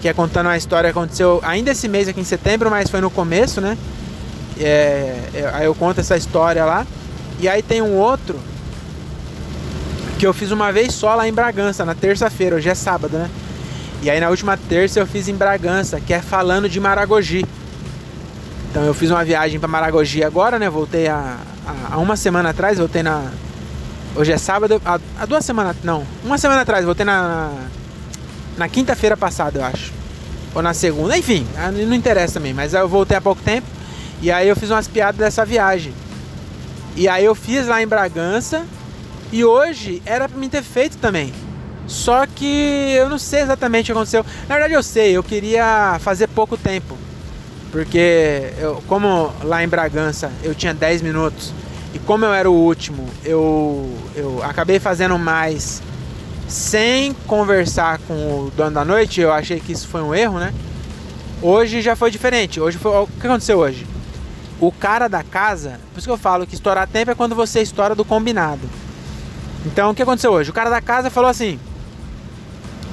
Que 0.00 0.08
é 0.08 0.12
contando 0.12 0.46
uma 0.46 0.56
história 0.56 0.92
que 0.92 0.98
aconteceu 0.98 1.40
ainda 1.42 1.70
esse 1.70 1.88
mês 1.88 2.08
aqui 2.08 2.20
em 2.20 2.24
setembro, 2.24 2.70
mas 2.70 2.90
foi 2.90 3.00
no 3.00 3.10
começo, 3.10 3.60
né? 3.60 3.76
É, 4.58 5.18
é, 5.34 5.50
aí 5.54 5.64
eu 5.66 5.74
conto 5.74 6.00
essa 6.00 6.16
história 6.16 6.64
lá. 6.64 6.86
E 7.38 7.48
aí 7.48 7.62
tem 7.62 7.80
um 7.80 7.94
outro 7.96 8.38
que 10.18 10.26
eu 10.26 10.34
fiz 10.34 10.50
uma 10.50 10.72
vez 10.72 10.92
só 10.92 11.14
lá 11.14 11.28
em 11.28 11.32
Bragança, 11.32 11.84
na 11.84 11.94
terça-feira, 11.94 12.56
hoje 12.56 12.68
é 12.68 12.74
sábado, 12.74 13.16
né? 13.16 13.30
E 14.02 14.10
aí 14.10 14.18
na 14.20 14.28
última 14.28 14.56
terça 14.56 14.98
eu 14.98 15.06
fiz 15.06 15.28
em 15.28 15.34
Bragança, 15.34 16.00
que 16.00 16.12
é 16.12 16.20
falando 16.20 16.68
de 16.68 16.80
Maragogi. 16.80 17.44
Então 18.70 18.84
eu 18.84 18.92
fiz 18.92 19.10
uma 19.10 19.24
viagem 19.24 19.58
para 19.58 19.68
Maragogi 19.68 20.22
agora, 20.22 20.58
né? 20.58 20.68
Voltei 20.68 21.08
há, 21.08 21.38
há, 21.90 21.98
uma 21.98 22.16
semana 22.16 22.50
atrás, 22.50 22.78
voltei 22.78 23.02
na. 23.02 23.30
Hoje 24.14 24.32
é 24.32 24.38
sábado, 24.38 24.80
há, 24.84 24.98
há 25.18 25.26
duas 25.26 25.44
semanas. 25.44 25.76
Não, 25.82 26.04
uma 26.24 26.38
semana 26.38 26.62
atrás, 26.62 26.84
voltei 26.84 27.04
na. 27.04 27.50
Na, 28.56 28.68
quinta-feira 28.68 29.16
passada, 29.16 29.58
eu 29.58 29.64
acho. 29.64 29.92
Ou 30.54 30.62
na 30.62 30.74
segunda, 30.74 31.16
enfim, 31.16 31.46
ah, 31.56 31.70
não 31.70 31.94
interessa 31.94 32.34
também, 32.34 32.52
mas 32.52 32.74
eu 32.74 32.88
voltei 32.88 33.16
há 33.16 33.20
pouco 33.20 33.40
tempo. 33.42 33.66
E 34.20 34.30
aí 34.30 34.48
eu 34.48 34.56
fiz 34.56 34.70
umas 34.70 34.88
piadas 34.88 35.18
dessa 35.18 35.44
viagem. 35.44 35.94
E 36.96 37.08
aí 37.08 37.24
eu 37.24 37.34
fiz 37.34 37.66
lá 37.66 37.80
em 37.80 37.86
Bragança. 37.86 38.66
E 39.30 39.44
hoje 39.44 40.02
era 40.04 40.28
pra 40.28 40.38
mim 40.38 40.48
ter 40.48 40.62
feito 40.62 40.96
também. 40.96 41.32
Só 41.86 42.26
que 42.26 42.92
eu 42.96 43.08
não 43.08 43.18
sei 43.18 43.42
exatamente 43.42 43.84
o 43.84 43.86
que 43.86 43.92
aconteceu. 43.92 44.24
Na 44.48 44.54
verdade 44.54 44.74
eu 44.74 44.82
sei, 44.82 45.16
eu 45.16 45.22
queria 45.22 45.98
fazer 46.00 46.26
pouco 46.28 46.56
tempo. 46.56 46.96
Porque 47.70 48.52
eu, 48.58 48.82
como 48.86 49.32
lá 49.42 49.62
em 49.62 49.68
Bragança 49.68 50.30
eu 50.42 50.54
tinha 50.54 50.72
10 50.74 51.02
minutos. 51.02 51.52
E 51.94 51.98
como 51.98 52.24
eu 52.24 52.32
era 52.32 52.50
o 52.50 52.54
último, 52.54 53.08
eu, 53.24 53.90
eu 54.14 54.42
acabei 54.44 54.78
fazendo 54.78 55.18
mais 55.18 55.82
sem 56.46 57.12
conversar 57.26 57.98
com 58.06 58.14
o 58.14 58.52
dono 58.56 58.72
da 58.72 58.84
noite. 58.84 59.20
Eu 59.20 59.32
achei 59.32 59.60
que 59.60 59.72
isso 59.72 59.88
foi 59.88 60.02
um 60.02 60.14
erro, 60.14 60.38
né? 60.38 60.52
Hoje 61.40 61.80
já 61.80 61.94
foi 61.96 62.10
diferente. 62.10 62.60
Hoje 62.60 62.78
foi. 62.78 62.90
O 62.92 63.06
que 63.06 63.26
aconteceu 63.26 63.58
hoje? 63.58 63.86
o 64.60 64.72
cara 64.72 65.08
da 65.08 65.22
casa, 65.22 65.80
por 65.92 65.98
isso 65.98 66.08
que 66.08 66.12
eu 66.12 66.18
falo 66.18 66.46
que 66.46 66.54
estourar 66.54 66.86
tempo 66.88 67.10
é 67.10 67.14
quando 67.14 67.34
você 67.34 67.60
estoura 67.60 67.94
do 67.94 68.04
combinado. 68.04 68.68
Então 69.64 69.90
o 69.90 69.94
que 69.94 70.02
aconteceu 70.02 70.32
hoje? 70.32 70.50
O 70.50 70.52
cara 70.52 70.70
da 70.70 70.80
casa 70.80 71.10
falou 71.10 71.30
assim 71.30 71.58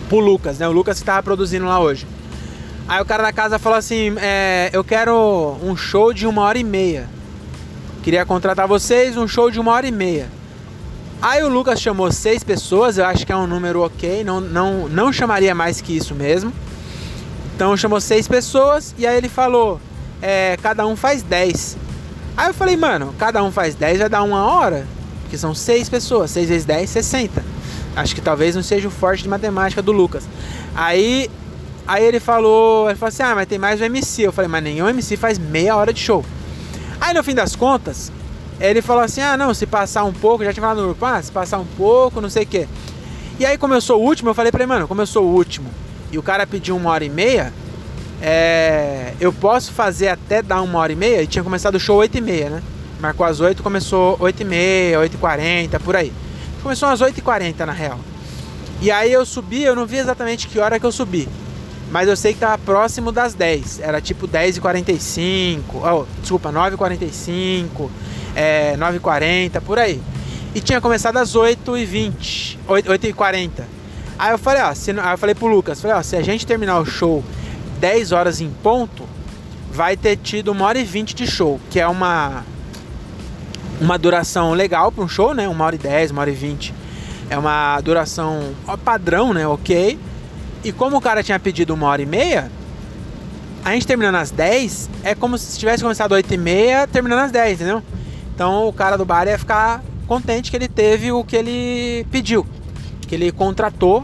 pro 0.08 0.20
Lucas, 0.20 0.60
né? 0.60 0.68
O 0.68 0.72
Lucas 0.72 1.00
que 1.00 1.06
tava 1.06 1.24
produzindo 1.24 1.66
lá 1.66 1.80
hoje. 1.80 2.06
Aí 2.88 3.02
o 3.02 3.06
cara 3.06 3.24
da 3.24 3.34
casa 3.34 3.58
falou 3.58 3.78
assim: 3.78 4.14
é, 4.18 4.70
Eu 4.72 4.84
quero 4.84 5.58
um 5.64 5.76
show 5.76 6.14
de 6.14 6.28
uma 6.28 6.42
hora 6.44 6.58
e 6.58 6.64
meia. 6.64 7.10
Queria 8.04 8.26
contratar 8.26 8.68
vocês, 8.68 9.18
um 9.18 9.28
show 9.28 9.50
de 9.50 9.60
uma 9.60 9.72
hora 9.72 9.88
e 9.88 9.92
meia. 9.92 10.30
Aí 11.22 11.42
o 11.44 11.50
Lucas 11.50 11.82
chamou 11.82 12.12
seis 12.12 12.44
pessoas, 12.44 12.98
eu 12.98 13.06
acho 13.06 13.26
que 13.26 13.32
é 13.32 13.36
um 13.36 13.48
número 13.48 13.82
ok, 13.82 14.24
não, 14.24 14.40
não, 14.40 14.88
não 14.88 15.12
chamaria 15.12 15.56
mais 15.56 15.82
que 15.82 15.96
isso 15.98 16.14
mesmo. 16.14 16.54
Então 17.56 17.76
chamou 17.76 18.00
seis 18.00 18.28
pessoas 18.28 18.94
e 18.98 19.08
aí 19.08 19.18
ele 19.18 19.30
falou: 19.30 19.80
é, 20.22 20.58
cada 20.62 20.86
um 20.86 20.96
faz 20.96 21.24
10. 21.24 21.78
Aí 22.38 22.50
eu 22.50 22.54
falei, 22.54 22.76
mano, 22.76 23.16
cada 23.18 23.44
um 23.44 23.52
faz 23.52 23.76
10 23.76 24.00
vai 24.00 24.10
dar 24.10 24.24
uma 24.24 24.44
hora. 24.44 24.86
Porque 25.22 25.38
são 25.38 25.56
6 25.56 25.90
pessoas, 25.90 26.32
6 26.32 26.50
vezes 26.50 26.66
10, 26.66 26.90
60. 26.90 27.44
Acho 27.96 28.14
que 28.14 28.22
talvez 28.22 28.56
não 28.56 28.62
seja 28.62 28.88
o 28.88 28.92
forte 28.92 29.24
de 29.24 29.30
matemática 29.30 29.82
do 29.82 29.92
Lucas. 29.92 30.28
Aí, 30.76 31.32
aí 31.88 32.04
ele 32.04 32.20
falou, 32.20 32.90
ele 32.90 32.98
falou 32.98 33.10
assim, 33.10 33.24
ah, 33.24 33.36
mas 33.36 33.48
tem 33.48 33.58
mais 33.58 33.82
o 33.82 33.84
MC. 33.84 34.24
Eu 34.24 34.32
falei, 34.32 34.50
mas 34.50 34.64
nenhum 34.64 34.88
MC 34.90 35.18
faz 35.18 35.38
meia 35.38 35.76
hora 35.76 35.94
de 35.94 36.00
show. 36.00 36.24
Aí 37.00 37.14
no 37.14 37.24
fim 37.24 37.36
das 37.36 37.56
contas, 37.56 38.12
ele 38.60 38.82
falou 38.82 39.04
assim, 39.04 39.22
ah, 39.22 39.36
não, 39.38 39.54
se 39.54 39.66
passar 39.66 40.04
um 40.04 40.14
pouco, 40.14 40.44
já 40.44 40.54
tinha 40.54 40.62
falado 40.62 40.82
no 40.82 40.88
grupo, 40.88 41.06
ah, 41.06 41.22
se 41.22 41.32
passar 41.32 41.60
um 41.60 41.68
pouco, 41.78 42.22
não 42.22 42.30
sei 42.30 42.44
o 42.44 42.48
quê. 42.48 42.68
E 43.40 43.46
aí 43.46 43.58
sou 43.82 44.02
o 44.02 44.04
último, 44.04 44.30
eu 44.30 44.34
falei 44.34 44.52
pra 44.52 44.64
ele, 44.64 44.68
mano, 44.68 44.88
como 44.88 45.02
eu 45.02 45.06
sou 45.06 45.26
o 45.26 45.34
último, 45.34 45.70
e 46.12 46.18
o 46.18 46.24
cara 46.24 46.48
pediu 46.48 46.76
uma 46.78 46.90
hora 46.92 47.04
e 47.04 47.10
meia, 47.10 47.52
é, 48.22 49.14
eu 49.20 49.34
posso 49.34 49.72
fazer 49.72 50.08
até 50.08 50.42
dar 50.42 50.62
uma 50.62 50.80
hora 50.80 50.92
e 50.92 50.96
meia. 50.96 51.22
E 51.22 51.28
tinha 51.28 51.44
começado 51.44 51.76
o 51.76 51.80
show 51.80 51.98
8 51.98 52.18
e 52.18 52.22
meia, 52.22 52.50
né? 52.50 52.64
Marcou 53.00 53.26
às 53.26 53.40
8, 53.40 53.62
começou 53.62 54.16
8 54.20 54.42
e 54.42 54.46
meia, 54.46 55.00
8 55.00 55.14
e 55.14 55.18
40, 55.18 55.80
por 55.80 55.96
aí. 55.96 56.14
Começou 56.64 56.90
às 56.90 57.02
8 57.02 57.18
e 57.18 57.22
40 57.22 57.66
na 57.66 57.74
real. 57.74 58.00
E 58.82 58.90
aí 58.90 59.12
eu 59.12 59.26
subi, 59.26 59.64
eu 59.64 59.76
não 59.76 59.86
vi 59.86 59.98
exatamente 59.98 60.48
que 60.48 60.60
hora 60.60 60.80
que 60.80 60.86
eu 60.86 60.92
subi. 60.92 61.28
Mas 61.92 62.08
eu 62.08 62.16
sei 62.16 62.34
que 62.34 62.40
tava 62.40 62.58
próximo 62.58 63.12
das 63.12 63.34
10. 63.34 63.80
Era 63.80 64.02
tipo 64.02 64.28
10 64.28 64.58
e 64.58 64.62
45. 64.62 65.78
Oh, 65.78 66.06
desculpa, 66.20 66.52
9 66.52 66.76
e 66.76 66.78
45. 66.78 67.92
É, 68.36 68.76
9 68.78 68.98
e 68.98 69.00
40, 69.00 69.62
por 69.62 69.80
aí. 69.80 70.02
E 70.54 70.62
tinha 70.62 70.82
começado 70.82 71.18
às 71.18 71.36
8 71.36 71.78
e 71.78 71.86
20. 71.86 72.60
8, 72.68 72.92
8 72.92 73.08
e 73.08 73.14
40. 73.14 73.68
Aí 74.18 74.32
eu 74.32 74.38
falei, 74.38 74.64
ó, 74.64 74.74
se, 74.74 74.92
aí 74.92 75.14
eu 75.14 75.18
falei 75.18 75.36
pro 75.36 75.48
Lucas, 75.48 75.82
falei, 75.82 75.98
ó, 75.98 76.02
se 76.02 76.16
a 76.16 76.22
gente 76.22 76.46
terminar 76.46 76.80
o 76.80 76.86
show 76.86 77.24
10 77.80 78.14
horas 78.14 78.40
em 78.40 78.50
ponto, 78.50 79.04
vai 79.72 79.98
ter 79.98 80.16
tido 80.16 80.54
uma 80.54 80.66
hora 80.66 80.80
e 80.80 80.84
vinte 80.86 81.14
de 81.14 81.28
show, 81.28 81.60
que 81.70 81.80
é 81.80 81.88
uma 81.88 82.44
uma 83.80 83.98
duração 83.98 84.54
legal 84.54 84.92
para 84.92 85.04
um 85.04 85.08
show, 85.08 85.34
né? 85.34 85.48
Uma 85.50 85.66
hora 85.66 85.76
e 85.76 85.78
dez, 85.78 86.12
uma 86.12 86.22
hora 86.22 86.30
e 86.30 86.34
vinte. 86.34 86.74
É 87.30 87.38
uma 87.38 87.80
duração 87.82 88.54
padrão, 88.84 89.34
né? 89.34 89.46
Ok. 89.48 90.00
E 90.66 90.72
como 90.72 90.98
o 90.98 91.02
cara 91.02 91.22
tinha 91.22 91.40
pedido 91.40 91.76
uma 91.76 91.86
hora 91.86 92.02
e 92.02 92.08
meia, 92.08 92.52
a 93.64 93.72
gente 93.74 93.86
terminando 93.86 94.16
às 94.16 94.32
10 94.32 94.90
é 95.04 95.14
como 95.14 95.38
se 95.38 95.60
tivesse 95.60 95.84
começado 95.84 96.12
às 96.12 96.18
8 96.18 96.34
e 96.34 96.38
meia, 96.38 96.88
terminando 96.88 97.20
às 97.20 97.32
10, 97.32 97.62
entendeu? 97.62 97.84
Então 98.34 98.68
o 98.68 98.74
cara 98.74 98.98
do 98.98 99.06
bar 99.06 99.28
ia 99.28 99.38
ficar 99.38 99.84
contente 100.08 100.50
que 100.50 100.58
ele 100.58 100.68
teve 100.68 101.12
o 101.12 101.24
que 101.24 101.36
ele 101.36 102.08
pediu, 102.10 102.48
que 103.08 103.14
ele 103.14 103.32
contratou, 103.32 104.04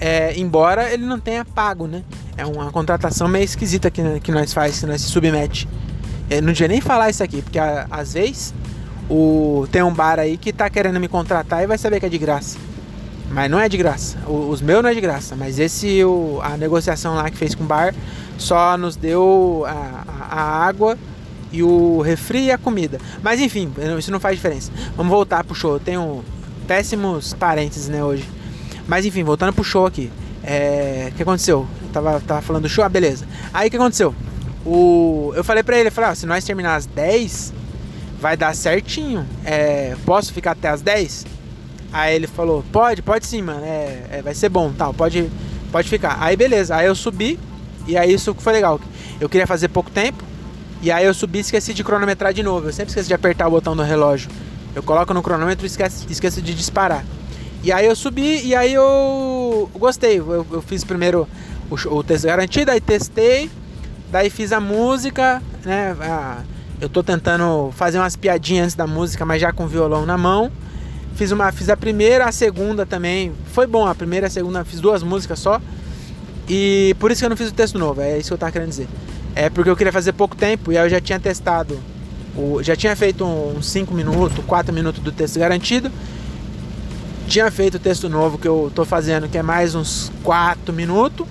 é, 0.00 0.36
embora 0.36 0.92
ele 0.92 1.06
não 1.06 1.20
tenha 1.20 1.44
pago, 1.44 1.86
né? 1.86 2.02
É 2.36 2.44
uma 2.44 2.72
contratação 2.72 3.28
meio 3.28 3.44
esquisita 3.44 3.88
que, 3.88 4.02
que 4.18 4.32
nós 4.32 4.52
faz, 4.52 4.80
que 4.80 4.86
nós 4.86 5.00
se 5.00 5.10
submete. 5.10 5.68
Eu 6.28 6.42
não 6.42 6.52
devia 6.52 6.66
nem 6.66 6.80
falar 6.80 7.08
isso 7.08 7.22
aqui, 7.22 7.40
porque 7.40 7.58
às 7.58 8.14
vezes 8.14 8.52
o, 9.08 9.64
tem 9.70 9.84
um 9.84 9.94
bar 9.94 10.18
aí 10.18 10.36
que 10.36 10.52
tá 10.52 10.68
querendo 10.68 10.98
me 10.98 11.06
contratar 11.06 11.62
e 11.62 11.68
vai 11.68 11.78
saber 11.78 12.00
que 12.00 12.06
é 12.06 12.08
de 12.08 12.18
graça. 12.18 12.58
Mas 13.30 13.50
não 13.50 13.60
é 13.60 13.68
de 13.68 13.76
graça. 13.76 14.18
O, 14.26 14.48
os 14.48 14.60
meus 14.60 14.82
não 14.82 14.90
é 14.90 14.94
de 14.94 15.00
graça. 15.00 15.36
Mas 15.36 15.58
esse, 15.58 16.04
o, 16.04 16.40
a 16.42 16.56
negociação 16.56 17.14
lá 17.14 17.30
que 17.30 17.36
fez 17.36 17.54
com 17.54 17.64
o 17.64 17.66
bar 17.66 17.94
só 18.36 18.76
nos 18.76 18.96
deu 18.96 19.64
a, 19.66 20.04
a, 20.06 20.40
a 20.40 20.66
água 20.66 20.98
e 21.52 21.62
o 21.62 22.00
refri 22.00 22.46
e 22.46 22.50
a 22.52 22.58
comida. 22.58 22.98
Mas 23.22 23.40
enfim, 23.40 23.72
isso 23.98 24.10
não 24.10 24.20
faz 24.20 24.36
diferença. 24.36 24.72
Vamos 24.96 25.10
voltar 25.10 25.44
pro 25.44 25.54
show. 25.54 25.74
Eu 25.74 25.80
tenho 25.80 26.24
péssimos 26.66 27.34
parênteses, 27.34 27.88
né, 27.88 28.02
hoje. 28.02 28.28
Mas 28.86 29.04
enfim, 29.04 29.22
voltando 29.22 29.52
pro 29.52 29.64
show 29.64 29.86
aqui. 29.86 30.10
É, 30.42 31.08
o 31.12 31.14
que 31.16 31.22
aconteceu? 31.22 31.66
Eu 31.82 31.88
tava, 31.90 32.20
tava 32.20 32.40
falando 32.40 32.62
do 32.62 32.68
show, 32.68 32.84
ah, 32.84 32.88
beleza. 32.88 33.26
Aí 33.52 33.68
o 33.68 33.70
que 33.70 33.76
aconteceu? 33.76 34.14
O, 34.64 35.32
eu 35.34 35.44
falei 35.44 35.62
pra 35.62 35.78
ele, 35.78 35.88
eu 35.88 35.92
falei, 35.92 36.10
ah, 36.10 36.14
se 36.14 36.26
nós 36.26 36.44
terminar 36.44 36.76
às 36.76 36.86
10, 36.86 37.52
vai 38.20 38.36
dar 38.36 38.54
certinho. 38.54 39.26
É, 39.44 39.96
posso 40.04 40.32
ficar 40.32 40.52
até 40.52 40.68
às 40.68 40.80
10? 40.80 41.26
Aí 41.92 42.14
ele 42.14 42.26
falou, 42.26 42.64
pode, 42.72 43.02
pode 43.02 43.26
sim, 43.26 43.42
mano. 43.42 43.64
É, 43.64 44.06
é, 44.10 44.22
vai 44.22 44.34
ser 44.34 44.48
bom, 44.48 44.72
tal, 44.72 44.94
pode, 44.94 45.30
pode 45.72 45.88
ficar. 45.88 46.16
Aí 46.20 46.36
beleza, 46.36 46.76
aí 46.76 46.86
eu 46.86 46.94
subi 46.94 47.38
e 47.86 47.96
aí 47.96 48.12
isso 48.12 48.34
foi 48.38 48.52
legal. 48.52 48.80
Eu 49.20 49.28
queria 49.28 49.46
fazer 49.46 49.68
pouco 49.68 49.90
tempo. 49.90 50.24
E 50.82 50.90
aí 50.90 51.04
eu 51.04 51.12
subi 51.12 51.38
e 51.38 51.40
esqueci 51.42 51.74
de 51.74 51.84
cronometrar 51.84 52.32
de 52.32 52.42
novo. 52.42 52.68
Eu 52.68 52.72
sempre 52.72 52.88
esqueço 52.88 53.08
de 53.08 53.14
apertar 53.14 53.46
o 53.48 53.50
botão 53.50 53.76
do 53.76 53.82
relógio. 53.82 54.30
Eu 54.74 54.82
coloco 54.82 55.12
no 55.12 55.22
cronômetro 55.22 55.66
e 55.66 55.68
esqueço, 55.68 56.06
esqueço 56.08 56.40
de 56.40 56.54
disparar. 56.54 57.04
E 57.62 57.70
aí 57.70 57.84
eu 57.84 57.94
subi 57.94 58.40
e 58.42 58.54
aí 58.54 58.72
eu 58.72 59.70
gostei. 59.74 60.18
Eu, 60.18 60.46
eu 60.50 60.62
fiz 60.62 60.84
primeiro 60.84 61.28
o, 61.70 61.74
o 61.74 62.02
teste 62.02 62.26
garantido, 62.26 62.70
aí 62.70 62.80
testei. 62.80 63.50
Daí 64.10 64.30
fiz 64.30 64.52
a 64.52 64.60
música, 64.60 65.42
né? 65.64 65.94
Eu 66.80 66.88
tô 66.88 67.02
tentando 67.02 67.70
fazer 67.72 67.98
umas 67.98 68.16
piadinhas 68.16 68.64
antes 68.64 68.76
da 68.76 68.86
música, 68.86 69.24
mas 69.26 69.40
já 69.40 69.52
com 69.52 69.64
o 69.64 69.68
violão 69.68 70.06
na 70.06 70.16
mão. 70.16 70.50
Fiz 71.14 71.32
uma, 71.32 71.52
fiz 71.52 71.68
a 71.68 71.76
primeira, 71.76 72.26
a 72.26 72.32
segunda 72.32 72.86
também. 72.86 73.32
Foi 73.52 73.66
bom, 73.66 73.86
a 73.86 73.94
primeira 73.94 74.26
a 74.26 74.30
segunda, 74.30 74.64
fiz 74.64 74.80
duas 74.80 75.02
músicas 75.02 75.38
só. 75.38 75.60
E 76.48 76.96
por 76.98 77.10
isso 77.10 77.20
que 77.20 77.26
eu 77.26 77.30
não 77.30 77.36
fiz 77.36 77.48
o 77.48 77.54
texto 77.54 77.78
novo, 77.78 78.00
é 78.00 78.18
isso 78.18 78.28
que 78.28 78.34
eu 78.34 78.38
tava 78.38 78.52
querendo 78.52 78.70
dizer. 78.70 78.88
É 79.34 79.48
porque 79.48 79.70
eu 79.70 79.76
queria 79.76 79.92
fazer 79.92 80.12
pouco 80.12 80.34
tempo 80.34 80.72
e 80.72 80.78
aí 80.78 80.86
eu 80.86 80.90
já 80.90 81.00
tinha 81.00 81.20
testado. 81.20 81.78
O, 82.36 82.62
já 82.62 82.74
tinha 82.74 82.94
feito 82.96 83.24
uns 83.24 83.66
5 83.66 83.94
minutos, 83.94 84.44
4 84.44 84.74
minutos 84.74 85.02
do 85.02 85.12
texto 85.12 85.38
garantido. 85.38 85.90
Tinha 87.28 87.50
feito 87.50 87.76
o 87.76 87.78
texto 87.78 88.08
novo 88.08 88.38
que 88.38 88.48
eu 88.48 88.72
tô 88.74 88.84
fazendo, 88.84 89.28
que 89.28 89.38
é 89.38 89.42
mais 89.42 89.74
uns 89.74 90.10
4 90.24 90.72
minutos. 90.72 91.26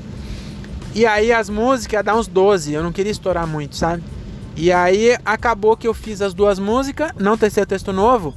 E 0.96 1.06
aí 1.06 1.32
as 1.32 1.50
músicas 1.50 2.04
dar 2.04 2.15
uns 2.15 2.28
12, 2.28 2.74
eu 2.74 2.82
não 2.82 2.92
queria 2.92 3.12
estourar 3.12 3.46
muito, 3.46 3.76
sabe? 3.76 4.04
E 4.56 4.72
aí 4.72 5.18
acabou 5.26 5.78
que 5.78 5.88
eu 5.88 5.94
fiz 5.94 6.22
as 6.22 6.34
duas 6.34 6.60
músicas, 6.60 7.12
não 7.20 7.38
testei 7.38 7.63
o 7.63 7.68
texto 7.68 7.94
novo. 7.94 8.34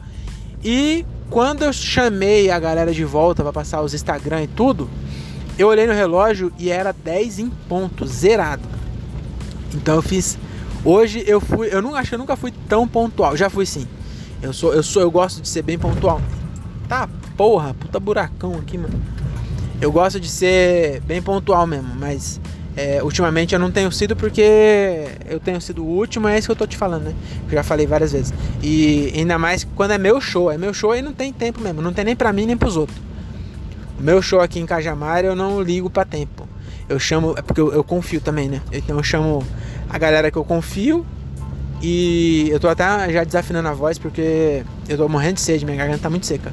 E 0.63 1.05
quando 1.33 1.63
eu 1.63 1.73
chamei 1.73 2.51
a 2.51 2.59
galera 2.59 2.93
de 2.93 3.05
volta 3.05 3.43
para 3.43 3.53
passar 3.53 3.81
os 3.81 3.95
Instagram 3.95 4.43
e 4.43 4.47
tudo, 4.47 4.89
eu 5.59 5.67
olhei 5.69 5.87
no 5.87 5.95
relógio 5.95 6.53
e 6.59 6.71
era 6.71 6.93
10 6.93 7.39
em 7.39 7.49
ponto, 7.49 8.07
zerado. 8.07 8.69
Então 9.75 9.95
eu 9.95 10.03
fiz. 10.03 10.39
Hoje 10.85 11.25
eu 11.27 11.41
fui. 11.41 11.69
Eu 11.73 11.81
não 11.81 11.95
acho 11.95 12.11
que 12.11 12.15
eu 12.17 12.19
nunca 12.19 12.37
fui 12.37 12.53
tão 12.69 12.87
pontual. 12.87 13.35
Já 13.35 13.49
fui 13.49 13.65
sim. 13.65 13.89
Eu 14.43 14.53
sou, 14.53 14.75
eu 14.75 14.83
sou, 14.83 15.01
eu 15.01 15.11
gosto 15.11 15.41
de 15.41 15.49
ser 15.49 15.63
bem 15.63 15.79
pontual. 15.79 16.21
Tá, 16.87 17.09
porra, 17.35 17.73
puta 17.73 17.99
buracão 17.99 18.55
aqui, 18.57 18.77
mano. 18.77 19.01
Eu 19.81 19.91
gosto 19.91 20.21
de 20.21 20.29
ser 20.29 21.01
bem 21.01 21.23
pontual 21.23 21.67
mesmo, 21.67 21.95
mas 21.99 22.39
é, 22.77 23.03
ultimamente 23.03 23.55
eu 23.55 23.59
não 23.59 23.71
tenho 23.71 23.93
sido 23.93 24.17
porque 24.17 25.07
eu 25.29 25.39
tenho 25.39 25.61
sido 25.61 25.85
o 25.85 25.87
último, 25.87 26.27
é 26.27 26.39
isso 26.39 26.49
que 26.49 26.53
eu 26.53 26.57
tô 26.57 26.67
te 26.67 26.77
falando, 26.77 27.05
né? 27.05 27.15
Eu 27.47 27.53
já 27.53 27.63
falei 27.63 27.87
várias 27.87 28.13
vezes. 28.13 28.33
E 28.63 29.13
ainda 29.15 29.39
mais 29.39 29.67
quando 29.77 29.91
é 29.91 29.99
meu 29.99 30.21
show, 30.21 30.51
é 30.51 30.57
meu 30.57 30.73
show 30.73 30.95
e 30.95 31.03
não 31.03 31.13
tem 31.13 31.33
tempo 31.33 31.61
mesmo, 31.61 31.83
não 31.83 31.93
tem 31.93 32.05
nem 32.05 32.17
pra 32.17 32.33
mim 32.33 32.47
nem 32.47 32.57
pros 32.57 32.77
outros. 32.77 32.99
O 33.99 34.03
meu 34.03 34.23
show 34.23 34.41
aqui 34.41 34.59
em 34.59 34.67
Cajamar 34.67 35.25
eu 35.25 35.37
não 35.37 35.61
ligo 35.61 35.91
pra 35.91 36.05
tempo. 36.05 36.49
Eu 36.89 36.99
chamo, 36.99 37.35
é 37.37 37.43
porque 37.43 37.61
eu, 37.61 37.73
eu 37.73 37.85
confio 37.85 38.21
também, 38.21 38.49
né? 38.49 38.61
Então 38.73 38.97
eu 38.97 39.03
chamo 39.03 39.47
a 39.89 39.99
galera 39.99 40.31
que 40.31 40.39
eu 40.39 40.45
confio 40.45 41.05
e 41.83 42.49
eu 42.51 42.59
tô 42.59 42.69
até 42.69 42.85
já 43.13 43.23
desafinando 43.23 43.69
a 43.69 43.73
voz 43.73 43.99
porque 43.99 44.65
eu 44.89 44.97
tô 44.97 45.09
morrendo 45.09 45.35
de 45.35 45.41
sede, 45.43 45.65
minha 45.65 45.77
garganta 45.77 46.05
tá 46.05 46.11
muito 46.11 46.25
seca. 46.27 46.53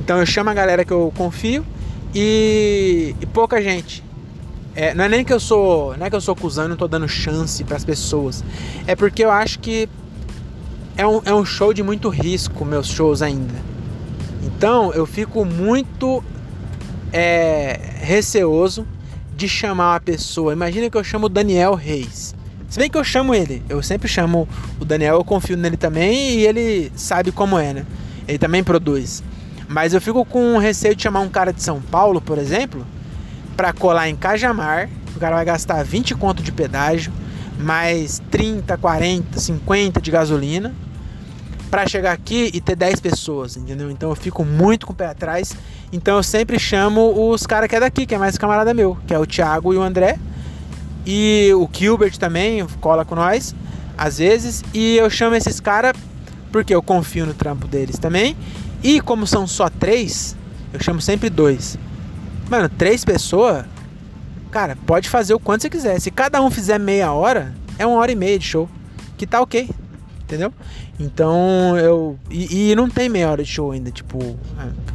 Então 0.00 0.18
eu 0.18 0.26
chamo 0.26 0.50
a 0.50 0.54
galera 0.54 0.84
que 0.84 0.92
eu 0.92 1.12
confio 1.16 1.66
e, 2.14 3.16
e 3.20 3.26
pouca 3.26 3.60
gente. 3.60 4.04
É, 4.76 4.92
não 4.92 5.04
é 5.04 5.08
nem 5.08 5.24
que 5.24 5.32
eu 5.32 5.38
sou, 5.38 5.96
não 5.96 6.06
é 6.06 6.10
que 6.10 6.16
eu 6.16 6.20
sou 6.20 6.34
cuzão, 6.34 6.66
não 6.66 6.76
tô 6.76 6.88
dando 6.88 7.08
chance 7.08 7.62
para 7.62 7.76
as 7.76 7.84
pessoas. 7.84 8.44
É 8.86 8.96
porque 8.96 9.24
eu 9.24 9.30
acho 9.30 9.60
que 9.60 9.88
é 10.96 11.06
um, 11.06 11.20
é 11.24 11.32
um 11.32 11.44
show 11.44 11.72
de 11.72 11.82
muito 11.82 12.08
risco, 12.08 12.64
meus 12.64 12.88
shows 12.88 13.22
ainda. 13.22 13.54
Então 14.42 14.92
eu 14.92 15.06
fico 15.06 15.44
muito 15.44 16.22
é, 17.12 17.78
receoso 18.00 18.86
de 19.36 19.48
chamar 19.48 19.92
uma 19.92 20.00
pessoa. 20.00 20.52
Imagina 20.52 20.90
que 20.90 20.96
eu 20.96 21.04
chamo 21.04 21.26
o 21.26 21.28
Daniel 21.28 21.74
Reis. 21.74 22.34
Se 22.68 22.78
bem 22.78 22.90
que 22.90 22.98
eu 22.98 23.04
chamo 23.04 23.32
ele, 23.32 23.62
eu 23.68 23.80
sempre 23.82 24.08
chamo 24.08 24.48
o 24.80 24.84
Daniel, 24.84 25.14
eu 25.16 25.24
confio 25.24 25.56
nele 25.56 25.76
também 25.76 26.38
e 26.38 26.46
ele 26.46 26.90
sabe 26.96 27.30
como 27.30 27.56
é, 27.56 27.72
né? 27.72 27.86
Ele 28.26 28.38
também 28.38 28.64
produz. 28.64 29.22
Mas 29.68 29.94
eu 29.94 30.00
fico 30.00 30.24
com 30.24 30.58
receio 30.58 30.96
de 30.96 31.02
chamar 31.02 31.20
um 31.20 31.28
cara 31.28 31.52
de 31.52 31.62
São 31.62 31.80
Paulo, 31.80 32.20
por 32.20 32.36
exemplo, 32.36 32.84
para 33.56 33.72
colar 33.72 34.08
em 34.08 34.16
Cajamar. 34.16 34.88
O 35.16 35.20
cara 35.20 35.36
vai 35.36 35.44
gastar 35.44 35.82
20 35.84 36.14
conto 36.14 36.42
de 36.42 36.52
pedágio, 36.52 37.12
mais 37.58 38.20
30, 38.30 38.76
40, 38.76 39.38
50 39.38 40.00
de 40.00 40.10
gasolina 40.10 40.74
para 41.74 41.88
chegar 41.88 42.12
aqui 42.12 42.52
e 42.54 42.60
ter 42.60 42.76
10 42.76 43.00
pessoas, 43.00 43.56
entendeu? 43.56 43.90
Então 43.90 44.08
eu 44.08 44.14
fico 44.14 44.44
muito 44.44 44.86
com 44.86 44.92
o 44.92 44.96
pé 44.96 45.06
atrás. 45.06 45.56
Então 45.92 46.16
eu 46.16 46.22
sempre 46.22 46.56
chamo 46.56 47.32
os 47.32 47.46
caras 47.46 47.68
que 47.68 47.74
é 47.74 47.80
daqui, 47.80 48.06
que 48.06 48.14
é 48.14 48.18
mais 48.18 48.38
camarada 48.38 48.72
meu, 48.72 48.96
que 49.06 49.12
é 49.12 49.18
o 49.18 49.26
Thiago 49.26 49.74
e 49.74 49.76
o 49.76 49.82
André. 49.82 50.16
E 51.04 51.50
o 51.54 51.68
Gilbert 51.72 52.16
também 52.16 52.64
cola 52.80 53.04
com 53.04 53.16
nós, 53.16 53.56
às 53.98 54.18
vezes. 54.18 54.62
E 54.72 54.96
eu 54.96 55.10
chamo 55.10 55.34
esses 55.34 55.58
caras 55.58 55.94
porque 56.52 56.72
eu 56.72 56.80
confio 56.80 57.26
no 57.26 57.34
trampo 57.34 57.66
deles 57.66 57.98
também. 57.98 58.36
E 58.80 59.00
como 59.00 59.26
são 59.26 59.44
só 59.44 59.68
três, 59.68 60.36
eu 60.72 60.80
chamo 60.80 61.00
sempre 61.00 61.28
dois. 61.28 61.76
Mano, 62.48 62.68
três 62.68 63.04
pessoas, 63.04 63.64
cara, 64.50 64.76
pode 64.86 65.08
fazer 65.08 65.34
o 65.34 65.40
quanto 65.40 65.62
você 65.62 65.70
quiser. 65.70 66.00
Se 66.00 66.10
cada 66.10 66.40
um 66.42 66.50
fizer 66.50 66.78
meia 66.78 67.12
hora, 67.12 67.54
é 67.78 67.86
uma 67.86 67.98
hora 67.98 68.12
e 68.12 68.16
meia 68.16 68.38
de 68.38 68.46
show. 68.46 68.68
Que 69.16 69.26
tá 69.26 69.40
ok, 69.40 69.70
entendeu? 70.22 70.52
Então 70.98 71.76
eu. 71.76 72.18
E, 72.30 72.70
e, 72.70 72.74
não 72.74 72.88
tem 72.88 73.08
meia 73.08 73.30
hora 73.30 73.42
de 73.42 73.50
show 73.50 73.72
ainda, 73.72 73.90
tipo. 73.90 74.18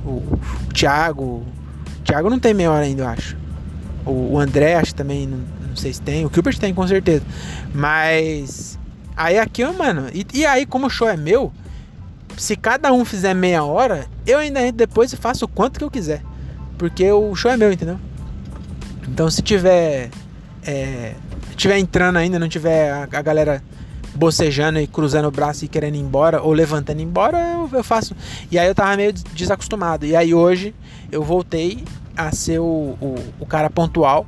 O, 0.05 0.09
o 0.09 0.39
Thiago. 0.73 1.23
O 1.23 2.03
Thiago 2.03 2.29
não 2.29 2.39
tem 2.39 2.53
meia 2.53 2.71
hora 2.71 2.85
ainda, 2.85 3.03
eu 3.03 3.07
acho. 3.07 3.37
O, 4.05 4.33
o 4.33 4.39
André, 4.39 4.75
acho 4.75 4.95
também. 4.95 5.27
Não, 5.27 5.39
não 5.69 5.75
sei 5.75 5.93
se 5.93 6.01
tem. 6.01 6.25
O 6.25 6.31
Gilbert 6.33 6.57
tem, 6.57 6.73
com 6.73 6.87
certeza. 6.87 7.23
Mas. 7.73 8.77
Aí 9.15 9.37
aqui, 9.37 9.65
mano. 9.65 10.07
E, 10.13 10.25
e 10.33 10.45
aí, 10.45 10.65
como 10.65 10.87
o 10.87 10.89
show 10.89 11.07
é 11.07 11.17
meu, 11.17 11.51
se 12.37 12.55
cada 12.55 12.93
um 12.93 13.03
fizer 13.03 13.33
meia 13.33 13.63
hora, 13.63 14.07
eu 14.25 14.39
ainda 14.39 14.61
entro 14.61 14.77
depois 14.77 15.11
e 15.11 15.17
faço 15.17 15.45
o 15.45 15.47
quanto 15.47 15.77
que 15.77 15.83
eu 15.83 15.91
quiser. 15.91 16.23
Porque 16.79 17.11
o 17.11 17.35
show 17.35 17.51
é 17.51 17.57
meu, 17.57 17.71
entendeu? 17.71 17.99
Então 19.07 19.29
se 19.29 19.41
tiver. 19.43 20.09
É, 20.65 21.13
tiver 21.57 21.77
entrando 21.77 22.15
ainda, 22.15 22.39
não 22.39 22.47
tiver 22.47 22.89
a, 22.89 23.03
a 23.03 23.21
galera 23.21 23.61
bocejando 24.15 24.79
e 24.79 24.87
cruzando 24.87 25.27
o 25.27 25.31
braço 25.31 25.65
e 25.65 25.67
querendo 25.67 25.95
ir 25.95 25.99
embora, 25.99 26.41
ou 26.41 26.53
levantando 26.53 27.01
embora, 27.01 27.37
eu, 27.37 27.69
eu, 27.73 27.83
faço. 27.83 28.15
E 28.49 28.57
aí 28.57 28.67
eu 28.67 28.73
tava 28.73 28.95
meio 28.95 29.11
desacostumado. 29.33 30.05
E 30.05 30.15
aí 30.15 30.33
hoje 30.33 30.73
eu 31.11 31.21
voltei 31.21 31.83
a 32.15 32.31
ser 32.31 32.59
o, 32.59 32.97
o, 33.01 33.15
o, 33.41 33.45
cara 33.45 33.69
pontual. 33.69 34.25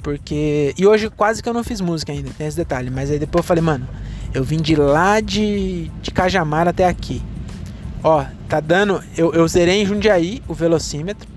Porque. 0.00 0.72
E 0.78 0.86
hoje 0.86 1.10
quase 1.10 1.42
que 1.42 1.48
eu 1.48 1.52
não 1.52 1.64
fiz 1.64 1.80
música 1.80 2.12
ainda, 2.12 2.30
tem 2.38 2.46
esse 2.46 2.56
detalhe. 2.56 2.90
Mas 2.90 3.10
aí 3.10 3.18
depois 3.18 3.42
eu 3.42 3.46
falei, 3.46 3.62
mano, 3.62 3.88
eu 4.32 4.44
vim 4.44 4.58
de 4.58 4.76
lá 4.76 5.20
de, 5.20 5.90
de 6.00 6.12
Cajamar 6.12 6.68
até 6.68 6.86
aqui. 6.86 7.20
Ó, 8.04 8.24
tá 8.48 8.60
dando. 8.60 9.02
Eu, 9.16 9.32
eu 9.32 9.48
zerei 9.48 9.82
em 9.82 9.86
Jundiaí 9.86 10.40
o 10.46 10.54
velocímetro. 10.54 11.28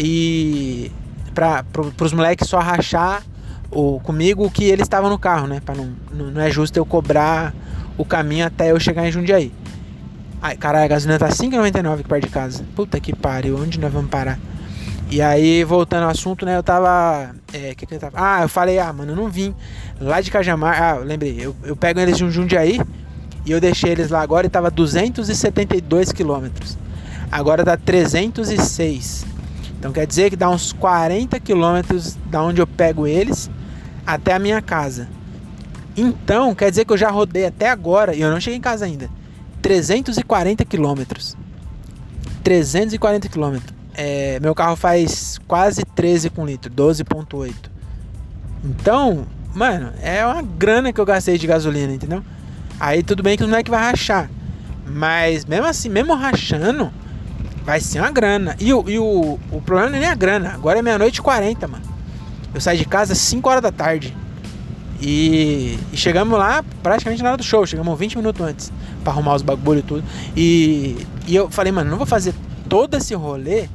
E. 0.00 0.90
Pra, 1.34 1.62
pro, 1.62 1.92
pros 1.92 2.12
moleques 2.12 2.48
só 2.48 2.58
rachar 2.58 3.22
o, 3.70 4.00
comigo 4.00 4.44
o 4.44 4.50
que 4.50 4.64
eles 4.64 4.82
estavam 4.82 5.08
no 5.08 5.18
carro, 5.18 5.46
né? 5.46 5.60
Pra 5.64 5.74
não, 5.74 5.92
não, 6.12 6.30
não, 6.30 6.40
é 6.40 6.50
justo 6.50 6.76
eu 6.76 6.84
cobrar 6.84 7.54
o 7.96 8.04
caminho 8.04 8.46
até 8.46 8.72
eu 8.72 8.80
chegar 8.80 9.06
em 9.06 9.12
Jundiaí. 9.12 9.52
Ai, 10.42 10.56
caralho, 10.56 10.86
a 10.86 10.88
gasolina 10.88 11.18
tá 11.18 11.28
5,99 11.28 11.94
aqui 11.94 12.08
perto 12.08 12.24
de 12.24 12.30
casa. 12.30 12.64
Puta 12.74 12.98
que 12.98 13.14
pariu, 13.14 13.58
onde 13.58 13.78
nós 13.78 13.92
vamos 13.92 14.10
parar? 14.10 14.38
E 15.10 15.20
aí, 15.20 15.62
voltando 15.64 16.04
ao 16.04 16.10
assunto, 16.10 16.46
né? 16.46 16.56
Eu 16.56 16.62
tava. 16.62 17.34
É, 17.52 17.74
que 17.74 17.84
que 17.84 17.94
eu 17.94 17.98
tava? 17.98 18.16
Ah, 18.16 18.42
eu 18.42 18.48
falei, 18.48 18.78
ah, 18.78 18.92
mano, 18.92 19.12
eu 19.12 19.16
não 19.16 19.28
vim 19.28 19.54
lá 20.00 20.20
de 20.20 20.30
Cajamar. 20.30 20.82
Ah, 20.82 20.96
eu 20.96 21.04
lembrei, 21.04 21.36
eu, 21.38 21.54
eu 21.62 21.76
pego 21.76 22.00
eles 22.00 22.16
de 22.16 22.24
um 22.24 22.30
Jundiaí 22.30 22.80
e 23.44 23.50
eu 23.50 23.60
deixei 23.60 23.90
eles 23.90 24.08
lá 24.08 24.22
agora 24.22 24.46
e 24.46 24.50
tava 24.50 24.70
272 24.70 26.12
quilômetros. 26.12 26.78
Agora 27.30 27.64
tá 27.64 27.76
306. 27.76 29.29
Então 29.80 29.90
quer 29.92 30.06
dizer 30.06 30.28
que 30.28 30.36
dá 30.36 30.48
uns 30.48 30.74
40 30.74 31.40
quilômetros 31.40 32.16
da 32.26 32.42
onde 32.42 32.60
eu 32.60 32.66
pego 32.66 33.06
eles 33.06 33.50
até 34.06 34.34
a 34.34 34.38
minha 34.38 34.60
casa. 34.60 35.08
Então, 35.96 36.54
quer 36.54 36.70
dizer 36.70 36.84
que 36.84 36.92
eu 36.92 36.96
já 36.96 37.10
rodei 37.10 37.46
até 37.46 37.68
agora 37.68 38.14
e 38.14 38.20
eu 38.20 38.30
não 38.30 38.40
cheguei 38.40 38.58
em 38.58 38.60
casa 38.60 38.84
ainda. 38.84 39.10
340 39.62 40.64
quilômetros. 40.64 41.36
340 42.44 43.28
quilômetros. 43.28 43.74
É, 43.94 44.38
meu 44.40 44.54
carro 44.54 44.76
faz 44.76 45.38
quase 45.48 45.82
13 45.94 46.30
com 46.30 46.46
litro, 46.46 46.72
12.8. 46.72 47.54
Então, 48.64 49.26
mano, 49.54 49.92
é 50.00 50.24
uma 50.24 50.42
grana 50.42 50.92
que 50.92 51.00
eu 51.00 51.06
gastei 51.06 51.36
de 51.36 51.46
gasolina, 51.46 51.92
entendeu? 51.92 52.22
Aí 52.78 53.02
tudo 53.02 53.22
bem 53.22 53.36
que 53.36 53.44
não 53.44 53.56
é 53.58 53.62
que 53.62 53.70
vai 53.70 53.82
rachar. 53.82 54.30
Mas 54.86 55.44
mesmo 55.44 55.66
assim, 55.66 55.88
mesmo 55.88 56.14
rachando, 56.14 56.90
vai 57.70 57.80
ser 57.80 58.00
uma 58.00 58.10
grana. 58.10 58.56
E, 58.58 58.74
o, 58.74 58.84
e 58.88 58.98
o, 58.98 59.38
o 59.52 59.60
problema 59.60 59.90
não 59.90 59.96
é 59.98 60.00
nem 60.00 60.08
a 60.08 60.14
grana. 60.16 60.54
Agora 60.54 60.80
é 60.80 60.82
meia-noite 60.82 61.20
e 61.20 61.22
40, 61.22 61.68
mano. 61.68 61.84
Eu 62.52 62.60
saí 62.60 62.76
de 62.76 62.84
casa 62.84 63.12
às 63.12 63.18
5 63.20 63.48
horas 63.48 63.62
da 63.62 63.70
tarde. 63.70 64.16
E, 65.00 65.78
e, 65.92 65.96
chegamos 65.96 66.36
lá 66.36 66.64
praticamente 66.82 67.22
na 67.22 67.28
hora 67.28 67.36
do 67.36 67.44
show. 67.44 67.64
Chegamos 67.64 67.96
20 67.96 68.16
minutos 68.16 68.44
antes 68.44 68.72
para 69.04 69.12
arrumar 69.12 69.36
os 69.36 69.42
bagulho 69.42 69.78
e 69.78 69.82
tudo. 69.82 70.04
E, 70.36 71.06
e 71.28 71.36
eu 71.36 71.48
falei, 71.48 71.70
mano, 71.70 71.88
não 71.88 71.96
vou 71.96 72.08
fazer 72.08 72.34
todo 72.68 72.96
esse 72.96 73.14
rolê 73.14 73.68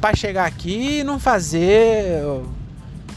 para 0.00 0.16
chegar 0.16 0.46
aqui 0.46 0.98
e 0.98 1.04
não 1.04 1.20
fazer 1.20 2.24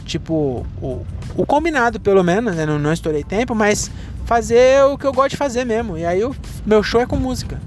tipo 0.06 0.64
o, 0.80 1.04
o 1.36 1.44
combinado 1.44 2.00
pelo 2.00 2.24
menos, 2.24 2.56
né? 2.56 2.68
Não, 2.68 2.78
não 2.78 2.94
estourei 2.94 3.24
tempo, 3.24 3.56
mas 3.56 3.90
fazer 4.26 4.84
o 4.84 4.96
que 4.96 5.08
eu 5.08 5.12
gosto 5.12 5.32
de 5.32 5.38
fazer 5.38 5.66
mesmo. 5.66 5.98
E 5.98 6.06
aí 6.06 6.24
o 6.24 6.36
meu 6.64 6.84
show 6.84 7.02
é 7.02 7.08
com 7.08 7.16
música. 7.16 7.60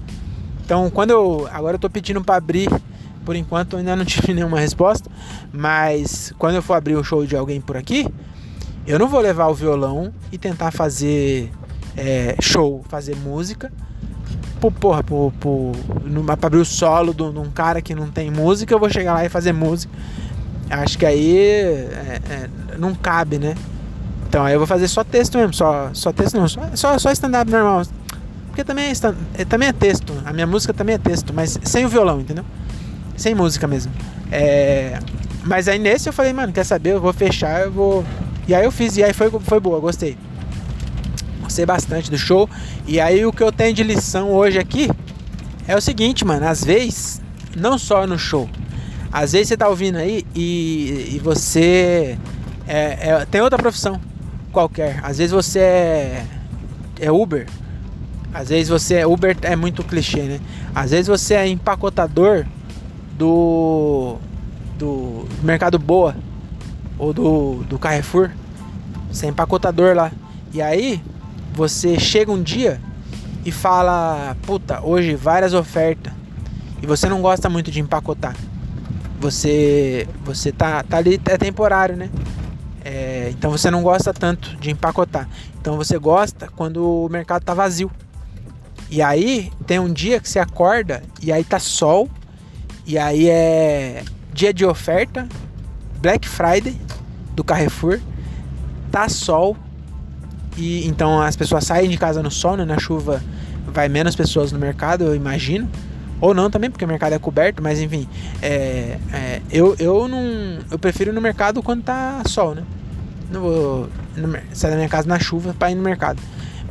Então 0.67 0.89
quando 0.89 1.11
eu. 1.11 1.47
Agora 1.49 1.75
eu 1.75 1.79
tô 1.79 1.89
pedindo 1.89 2.21
para 2.21 2.35
abrir. 2.35 2.69
Por 3.23 3.35
enquanto 3.35 3.77
ainda 3.77 3.95
não 3.95 4.03
tive 4.05 4.33
nenhuma 4.33 4.59
resposta. 4.59 5.09
Mas 5.51 6.33
quando 6.37 6.55
eu 6.55 6.61
for 6.61 6.73
abrir 6.73 6.95
o 6.95 7.03
show 7.03 7.25
de 7.25 7.37
alguém 7.37 7.61
por 7.61 7.77
aqui, 7.77 8.05
eu 8.85 8.99
não 8.99 9.07
vou 9.07 9.21
levar 9.21 9.47
o 9.47 9.53
violão 9.53 10.13
e 10.29 10.37
tentar 10.37 10.71
fazer 10.71 11.49
é, 11.95 12.35
show, 12.41 12.83
fazer 12.89 13.15
música. 13.15 13.71
Por, 14.59 14.71
porra, 14.73 15.03
por, 15.03 15.31
por, 15.39 15.73
pra 16.25 16.47
abrir 16.47 16.59
o 16.59 16.65
solo 16.65 17.13
de 17.13 17.21
um 17.21 17.49
cara 17.51 17.81
que 17.81 17.95
não 17.95 18.09
tem 18.09 18.29
música, 18.29 18.73
eu 18.73 18.79
vou 18.79 18.89
chegar 18.89 19.13
lá 19.13 19.23
e 19.23 19.29
fazer 19.29 19.53
música. 19.53 19.93
Acho 20.69 20.97
que 20.97 21.05
aí 21.05 21.37
é, 21.37 22.19
é, 22.29 22.49
não 22.77 22.93
cabe, 22.93 23.37
né? 23.37 23.55
Então 24.27 24.43
aí 24.43 24.53
eu 24.53 24.59
vou 24.59 24.67
fazer 24.67 24.87
só 24.89 25.03
texto 25.03 25.37
mesmo, 25.37 25.53
só, 25.53 25.91
só 25.93 26.11
texto 26.11 26.37
não, 26.37 26.47
só, 26.47 26.97
só 26.97 27.11
stand-up 27.11 27.49
normal. 27.49 27.83
Porque 28.57 28.65
também 28.65 28.85
é, 28.85 28.93
é, 29.39 29.45
também 29.45 29.69
é 29.69 29.71
texto, 29.71 30.11
a 30.25 30.33
minha 30.33 30.47
música 30.47 30.73
também 30.73 30.95
é 30.95 30.97
texto, 30.97 31.31
mas 31.31 31.59
sem 31.61 31.85
o 31.85 31.89
violão, 31.89 32.19
entendeu? 32.19 32.43
Sem 33.15 33.35
música 33.35 33.67
mesmo. 33.67 33.91
É, 34.31 34.97
mas 35.43 35.67
aí 35.67 35.77
nesse 35.77 36.09
eu 36.09 36.13
falei, 36.13 36.33
mano, 36.33 36.51
quer 36.51 36.63
saber? 36.63 36.93
Eu 36.93 36.99
vou 36.99 37.13
fechar, 37.13 37.61
eu 37.61 37.71
vou. 37.71 38.03
E 38.47 38.55
aí 38.55 38.65
eu 38.65 38.71
fiz, 38.71 38.97
e 38.97 39.03
aí 39.03 39.13
foi, 39.13 39.29
foi 39.29 39.59
boa, 39.59 39.79
gostei. 39.79 40.17
Gostei 41.39 41.67
bastante 41.67 42.09
do 42.09 42.17
show. 42.17 42.49
E 42.87 42.99
aí 42.99 43.23
o 43.27 43.31
que 43.31 43.43
eu 43.43 43.51
tenho 43.51 43.75
de 43.75 43.83
lição 43.83 44.31
hoje 44.31 44.57
aqui 44.57 44.89
é 45.67 45.75
o 45.75 45.81
seguinte, 45.81 46.25
mano, 46.25 46.47
às 46.47 46.63
vezes, 46.63 47.21
não 47.55 47.77
só 47.77 48.07
no 48.07 48.17
show, 48.17 48.49
às 49.11 49.33
vezes 49.33 49.49
você 49.49 49.57
tá 49.57 49.69
ouvindo 49.69 49.99
aí 49.99 50.25
e, 50.33 51.11
e 51.13 51.19
você 51.19 52.17
é, 52.67 53.09
é, 53.11 53.25
tem 53.29 53.39
outra 53.39 53.59
profissão 53.59 54.01
qualquer. 54.51 54.99
Às 55.03 55.19
vezes 55.19 55.31
você 55.31 55.59
é, 55.59 56.25
é 56.99 57.11
Uber. 57.11 57.45
Às 58.33 58.49
vezes 58.49 58.69
você 58.69 58.95
é 58.95 59.07
Uber 59.07 59.35
é 59.41 59.55
muito 59.55 59.83
clichê, 59.83 60.23
né? 60.23 60.39
Às 60.73 60.91
vezes 60.91 61.07
você 61.07 61.33
é 61.33 61.47
empacotador 61.47 62.45
do 63.17 64.17
do 64.77 65.25
Mercado 65.41 65.79
Boa 65.79 66.15
ou 66.97 67.13
do, 67.13 67.63
do 67.67 67.79
Carrefour. 67.79 68.31
Você 69.11 69.25
é 69.25 69.29
empacotador 69.29 69.95
lá. 69.95 70.11
E 70.53 70.61
aí 70.61 71.01
você 71.53 71.99
chega 71.99 72.31
um 72.31 72.41
dia 72.41 72.79
e 73.43 73.51
fala, 73.51 74.35
puta, 74.43 74.81
hoje 74.83 75.15
várias 75.15 75.53
ofertas. 75.53 76.13
E 76.81 76.85
você 76.85 77.09
não 77.09 77.21
gosta 77.21 77.49
muito 77.49 77.71
de 77.71 77.79
empacotar 77.79 78.35
você 79.19 80.07
você 80.23 80.51
tá, 80.51 80.83
tá 80.83 80.97
ali 80.97 81.19
é 81.25 81.37
temporário, 81.37 81.95
né? 81.95 82.09
É, 82.83 83.29
então 83.31 83.51
você 83.51 83.69
não 83.69 83.83
gosta 83.83 84.13
tanto 84.13 84.55
de 84.57 84.71
empacotar. 84.71 85.27
Então 85.59 85.75
você 85.75 85.97
gosta 85.97 86.47
quando 86.55 87.05
o 87.05 87.09
mercado 87.09 87.43
tá 87.43 87.53
vazio. 87.53 87.91
E 88.89 89.01
aí 89.01 89.51
tem 89.65 89.79
um 89.79 89.91
dia 89.91 90.19
que 90.19 90.29
você 90.29 90.39
acorda 90.39 91.03
e 91.21 91.31
aí 91.31 91.43
tá 91.43 91.59
sol 91.59 92.09
e 92.85 92.97
aí 92.97 93.29
é 93.29 94.03
dia 94.33 94.53
de 94.53 94.65
oferta, 94.65 95.27
Black 95.99 96.27
Friday 96.27 96.79
do 97.35 97.43
Carrefour, 97.43 97.99
tá 98.91 99.09
sol 99.09 99.57
e 100.55 100.87
então 100.87 101.21
as 101.21 101.35
pessoas 101.35 101.65
saem 101.65 101.89
de 101.89 101.97
casa 101.97 102.23
no 102.23 102.31
sol, 102.31 102.55
né? 102.55 102.65
na 102.65 102.79
chuva 102.79 103.21
vai 103.67 103.89
menos 103.89 104.15
pessoas 104.15 104.51
no 104.51 104.59
mercado, 104.59 105.03
eu 105.03 105.15
imagino. 105.15 105.69
Ou 106.19 106.33
não 106.33 106.49
também, 106.49 106.69
porque 106.71 106.83
o 106.83 106.87
mercado 106.87 107.13
é 107.13 107.19
coberto, 107.19 107.61
mas 107.61 107.79
enfim. 107.79 108.07
É, 108.41 108.97
é, 109.13 109.41
eu, 109.51 109.75
eu 109.77 110.07
não. 110.07 110.59
Eu 110.71 110.79
prefiro 110.79 111.11
ir 111.11 111.13
no 111.13 111.21
mercado 111.21 111.61
quando 111.61 111.83
tá 111.83 112.23
sol, 112.25 112.55
né? 112.55 112.63
Não 113.29 113.41
vou 113.41 113.89
sair 114.51 114.71
da 114.71 114.77
minha 114.77 114.89
casa 114.89 115.07
na 115.07 115.19
chuva 115.19 115.53
para 115.53 115.69
ir 115.69 115.75
no 115.75 115.83
mercado. 115.83 116.19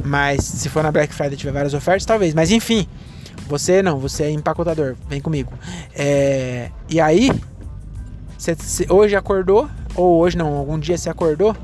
Mas 0.05 0.45
se 0.45 0.69
for 0.69 0.83
na 0.83 0.93
Black 0.93 1.15
Friday 1.15 1.37
tiver 1.37 1.53
várias 1.53 1.75
ofertas, 1.75 2.05
talvez. 2.05 2.35
Mas 2.35 2.51
enfim, 2.51 2.87
você 3.47 3.83
não, 3.83 3.99
você 3.99 4.25
é 4.25 4.31
empacotador, 4.31 4.95
vem 5.09 5.21
comigo. 5.21 5.53
É, 5.95 6.71
e 6.89 7.01
aí, 7.01 7.31
hoje 8.89 9.17
acordou, 9.17 9.69
ou 9.95 10.21
hoje 10.21 10.37
não, 10.37 10.55
algum 10.55 10.79
dia 10.79 10.97
você 10.97 11.11
acordou, 11.11 11.57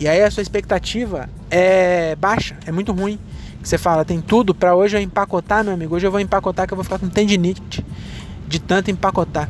e 0.00 0.08
aí 0.08 0.22
a 0.22 0.30
sua 0.30 0.42
expectativa 0.42 1.28
é 1.50 2.16
baixa, 2.16 2.56
é 2.66 2.72
muito 2.72 2.92
ruim 2.92 3.18
você 3.62 3.78
fala, 3.78 4.04
tem 4.04 4.20
tudo 4.20 4.54
para 4.54 4.74
hoje 4.74 4.96
eu 4.96 5.00
empacotar, 5.00 5.62
meu 5.62 5.72
amigo. 5.72 5.94
Hoje 5.94 6.06
eu 6.06 6.10
vou 6.10 6.18
empacotar 6.18 6.66
que 6.66 6.72
eu 6.72 6.76
vou 6.76 6.82
ficar 6.82 6.98
com 6.98 7.08
tendinite 7.08 7.84
de 8.48 8.58
tanto 8.58 8.90
empacotar. 8.90 9.48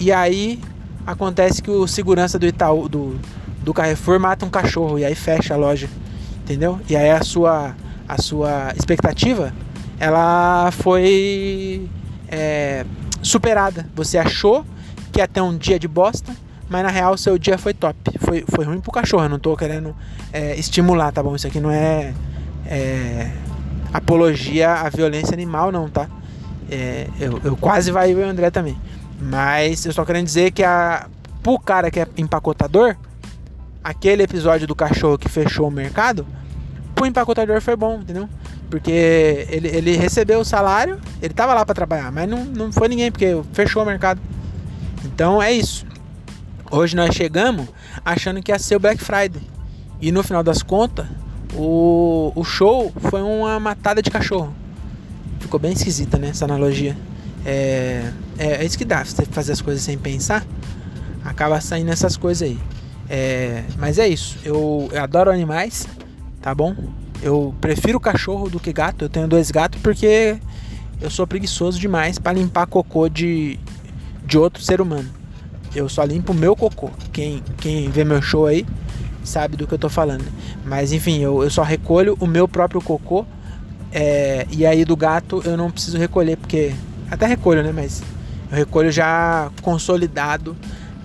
E 0.00 0.10
aí 0.10 0.58
acontece 1.06 1.62
que 1.62 1.70
o 1.70 1.86
segurança 1.86 2.38
do 2.38 2.46
Itaú, 2.46 2.88
do, 2.88 3.20
do 3.62 3.74
Carrefour 3.74 4.18
mata 4.18 4.46
um 4.46 4.50
cachorro 4.50 4.98
e 4.98 5.04
aí 5.04 5.14
fecha 5.14 5.52
a 5.52 5.56
loja, 5.56 5.88
entendeu? 6.44 6.78
E 6.88 6.94
aí 6.94 7.10
a 7.10 7.22
sua 7.22 7.74
a 8.06 8.20
sua 8.20 8.72
expectativa 8.76 9.52
ela 9.98 10.70
foi 10.72 11.88
é, 12.28 12.84
superada. 13.22 13.86
Você 13.94 14.18
achou 14.18 14.64
que 15.10 15.20
ia 15.20 15.26
ter 15.26 15.40
um 15.40 15.56
dia 15.56 15.78
de 15.78 15.88
bosta, 15.88 16.34
mas 16.68 16.82
na 16.82 16.90
real 16.90 17.16
seu 17.16 17.38
dia 17.38 17.56
foi 17.56 17.72
top. 17.72 17.96
Foi, 18.18 18.44
foi 18.48 18.64
ruim 18.64 18.80
pro 18.80 18.92
cachorro. 18.92 19.24
Eu 19.24 19.28
não 19.28 19.38
tô 19.38 19.56
querendo 19.56 19.96
é, 20.32 20.54
estimular, 20.56 21.10
tá 21.12 21.22
bom? 21.22 21.34
Isso 21.34 21.46
aqui 21.46 21.60
não 21.60 21.70
é 21.70 22.12
é, 22.66 23.30
apologia 23.92 24.72
à 24.72 24.88
violência 24.88 25.34
animal, 25.34 25.70
não, 25.70 25.88
tá? 25.88 26.08
É, 26.70 27.06
eu, 27.20 27.40
eu, 27.44 27.56
quase 27.56 27.90
vai 27.90 28.14
o 28.14 28.24
André 28.24 28.50
também. 28.50 28.76
Mas 29.20 29.84
eu 29.86 29.92
só 29.92 30.04
querendo 30.04 30.26
dizer 30.26 30.50
que 30.50 30.62
a, 30.62 31.06
pro 31.42 31.58
cara 31.58 31.90
que 31.90 32.00
é 32.00 32.06
empacotador, 32.16 32.96
aquele 33.84 34.22
episódio 34.22 34.66
do 34.66 34.74
cachorro 34.74 35.18
que 35.18 35.28
fechou 35.28 35.68
o 35.68 35.70
mercado, 35.70 36.26
pro 36.94 37.06
empacotador 37.06 37.60
foi 37.60 37.76
bom, 37.76 38.00
entendeu? 38.00 38.28
Porque 38.70 39.46
ele, 39.50 39.68
ele 39.68 39.96
recebeu 39.96 40.40
o 40.40 40.44
salário, 40.44 40.98
ele 41.20 41.34
tava 41.34 41.52
lá 41.52 41.64
para 41.66 41.74
trabalhar, 41.74 42.10
mas 42.10 42.28
não, 42.28 42.44
não 42.44 42.72
foi 42.72 42.88
ninguém, 42.88 43.12
porque 43.12 43.38
fechou 43.52 43.82
o 43.82 43.86
mercado. 43.86 44.20
Então 45.04 45.42
é 45.42 45.52
isso. 45.52 45.86
Hoje 46.70 46.96
nós 46.96 47.14
chegamos 47.14 47.68
achando 48.04 48.42
que 48.42 48.50
ia 48.50 48.58
ser 48.58 48.76
o 48.76 48.80
Black 48.80 49.04
Friday. 49.04 49.42
E 50.00 50.10
no 50.10 50.22
final 50.22 50.42
das 50.42 50.62
contas, 50.62 51.06
o, 51.54 52.32
o 52.34 52.42
show 52.42 52.92
foi 53.10 53.22
uma 53.22 53.60
matada 53.60 54.02
de 54.02 54.10
cachorro. 54.10 54.52
Ficou 55.38 55.60
bem 55.60 55.72
esquisita, 55.72 56.18
né? 56.18 56.28
Essa 56.28 56.46
analogia. 56.46 56.96
É, 57.44 58.10
é, 58.38 58.46
é 58.56 58.64
isso 58.64 58.78
que 58.78 58.84
dá, 58.84 59.04
você 59.04 59.24
fazer 59.26 59.52
as 59.52 59.60
coisas 59.60 59.82
sem 59.82 59.98
pensar, 59.98 60.44
acaba 61.22 61.60
saindo 61.60 61.90
essas 61.90 62.16
coisas 62.16 62.48
aí. 62.48 62.58
É, 63.08 63.64
mas 63.78 63.98
é 63.98 64.08
isso, 64.08 64.38
eu, 64.44 64.88
eu 64.92 65.02
adoro 65.02 65.30
animais, 65.30 65.86
tá 66.40 66.54
bom? 66.54 66.74
Eu 67.22 67.54
prefiro 67.60 67.98
cachorro 67.98 68.50
do 68.50 68.60
que 68.60 68.72
gato. 68.72 69.04
Eu 69.04 69.08
tenho 69.08 69.26
dois 69.26 69.50
gatos 69.50 69.80
porque 69.80 70.38
eu 71.00 71.10
sou 71.10 71.26
preguiçoso 71.26 71.78
demais 71.78 72.18
para 72.18 72.32
limpar 72.32 72.66
cocô 72.66 73.08
de, 73.08 73.58
de 74.24 74.36
outro 74.36 74.62
ser 74.62 74.80
humano. 74.80 75.08
Eu 75.74 75.88
só 75.88 76.04
limpo 76.04 76.32
o 76.32 76.34
meu 76.34 76.54
cocô. 76.54 76.90
Quem, 77.12 77.42
quem 77.58 77.90
vê 77.90 78.04
meu 78.04 78.20
show 78.20 78.46
aí 78.46 78.66
sabe 79.24 79.56
do 79.56 79.66
que 79.66 79.74
eu 79.74 79.78
tô 79.78 79.88
falando. 79.88 80.24
Mas 80.64 80.92
enfim, 80.92 81.20
eu, 81.20 81.42
eu 81.42 81.50
só 81.50 81.62
recolho 81.62 82.16
o 82.20 82.26
meu 82.26 82.46
próprio 82.46 82.80
cocô. 82.80 83.24
É, 83.90 84.46
e 84.50 84.66
aí 84.66 84.84
do 84.84 84.96
gato 84.96 85.42
eu 85.44 85.56
não 85.56 85.70
preciso 85.70 85.98
recolher, 85.98 86.36
porque. 86.36 86.74
Até 87.10 87.26
recolho, 87.26 87.62
né? 87.62 87.72
Mas 87.72 88.02
eu 88.50 88.56
recolho 88.56 88.90
já 88.90 89.50
consolidado 89.62 90.56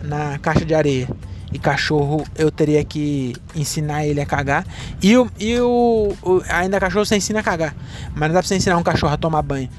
na 0.04 0.38
caixa 0.40 0.66
de 0.66 0.74
areia. 0.74 1.08
E 1.52 1.58
cachorro 1.58 2.24
eu 2.36 2.52
teria 2.52 2.84
que 2.84 3.36
ensinar 3.56 4.06
ele 4.06 4.22
a 4.22 4.26
cagar. 4.26 4.66
E, 5.02 5.18
o, 5.18 5.30
e 5.40 5.60
o, 5.60 6.16
o 6.22 6.44
ainda 6.48 6.80
cachorro 6.80 7.06
você 7.06 7.16
ensina 7.16 7.40
a 7.40 7.44
cagar. 7.44 7.76
Mas 8.14 8.30
não 8.30 8.36
dá 8.36 8.40
pra 8.40 8.44
você 8.44 8.56
ensinar 8.56 8.78
um 8.78 8.84
cachorro 8.84 9.14
a 9.14 9.18
tomar 9.18 9.42
banho. 9.42 9.70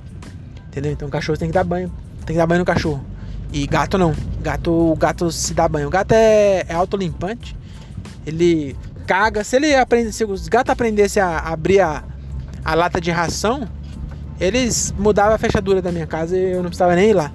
Entendeu? 0.69 0.93
Então 0.93 1.07
o 1.09 1.11
cachorro 1.11 1.39
tem 1.39 1.49
que 1.49 1.55
dar 1.55 1.65
banho. 1.65 1.93
Tem 2.27 2.35
que 2.35 2.39
dar 2.39 2.47
banho 2.47 2.61
no 2.61 2.65
cachorro. 2.65 3.05
E 3.53 3.67
gato 3.67 3.97
não. 3.97 4.15
Gato, 4.41 4.71
o 4.71 4.97
gato 4.97 5.31
se 5.31 5.55
dá 5.55 5.69
banho. 5.69 5.87
O 5.87 5.91
gato 5.91 6.13
é, 6.13 6.65
é 6.69 6.75
autolimpante 6.75 7.61
ele 8.27 8.77
caga. 9.07 9.45
Se 9.45 9.57
ele 9.57 9.75
aprende, 9.75 10.13
se 10.13 10.25
os 10.25 10.49
gatos 10.49 10.73
aprendessem 10.73 11.23
a 11.23 11.39
abrir 11.39 11.81
a, 11.81 12.05
a 12.65 12.75
lata 12.75 13.01
de 13.01 13.11
ração, 13.11 13.69
eles 14.41 14.95
mudavam 14.99 15.35
a 15.35 15.39
fechadura 15.39 15.83
da 15.83 15.93
minha 15.93 16.07
casa 16.07 16.37
e 16.37 16.53
eu 16.53 16.63
não 16.63 16.71
precisava 16.71 16.95
nem 16.95 17.11
ir 17.11 17.15
lá. 17.15 17.33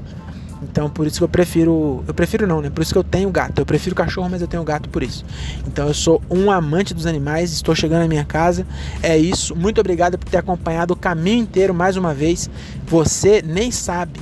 Então 0.69 0.89
por 0.89 1.06
isso 1.06 1.17
que 1.17 1.23
eu 1.23 1.30
prefiro. 1.30 2.04
Eu 2.08 2.13
prefiro 2.13 2.47
não, 2.47 2.62
né? 2.62 2.69
Por 2.69 2.82
isso 2.82 2.91
que 2.91 2.97
eu 2.97 3.04
tenho 3.04 3.30
gato. 3.30 3.60
Eu 3.60 3.65
prefiro 3.65 3.95
cachorro, 3.95 4.30
mas 4.30 4.41
eu 4.41 4.47
tenho 4.47 4.63
gato 4.63 4.89
por 4.89 5.04
isso. 5.04 5.23
Então 5.67 5.88
eu 5.88 5.93
sou 5.93 6.21
um 6.30 6.51
amante 6.51 6.93
dos 6.93 7.06
animais, 7.06 7.51
estou 7.54 7.75
chegando 7.75 8.01
na 8.01 8.08
minha 8.08 8.25
casa. 8.25 8.65
É 9.01 9.17
isso. 9.17 9.56
Muito 9.56 9.80
obrigado 9.80 10.17
por 10.17 10.30
ter 10.30 10.38
acompanhado 10.38 10.93
o 10.93 10.97
caminho 10.97 11.43
inteiro 11.43 11.73
mais 11.73 11.95
uma 11.95 12.13
vez. 12.13 12.49
Você 12.88 13.41
nem 13.41 13.71
sabe. 13.71 14.19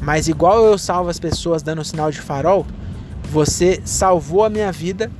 Mas 0.00 0.28
igual 0.28 0.64
eu 0.64 0.78
salvo 0.78 1.10
as 1.10 1.18
pessoas 1.18 1.62
dando 1.62 1.84
sinal 1.84 2.10
de 2.10 2.20
farol, 2.20 2.66
você 3.30 3.80
salvou 3.84 4.44
a 4.44 4.48
minha 4.48 4.72
vida 4.72 5.10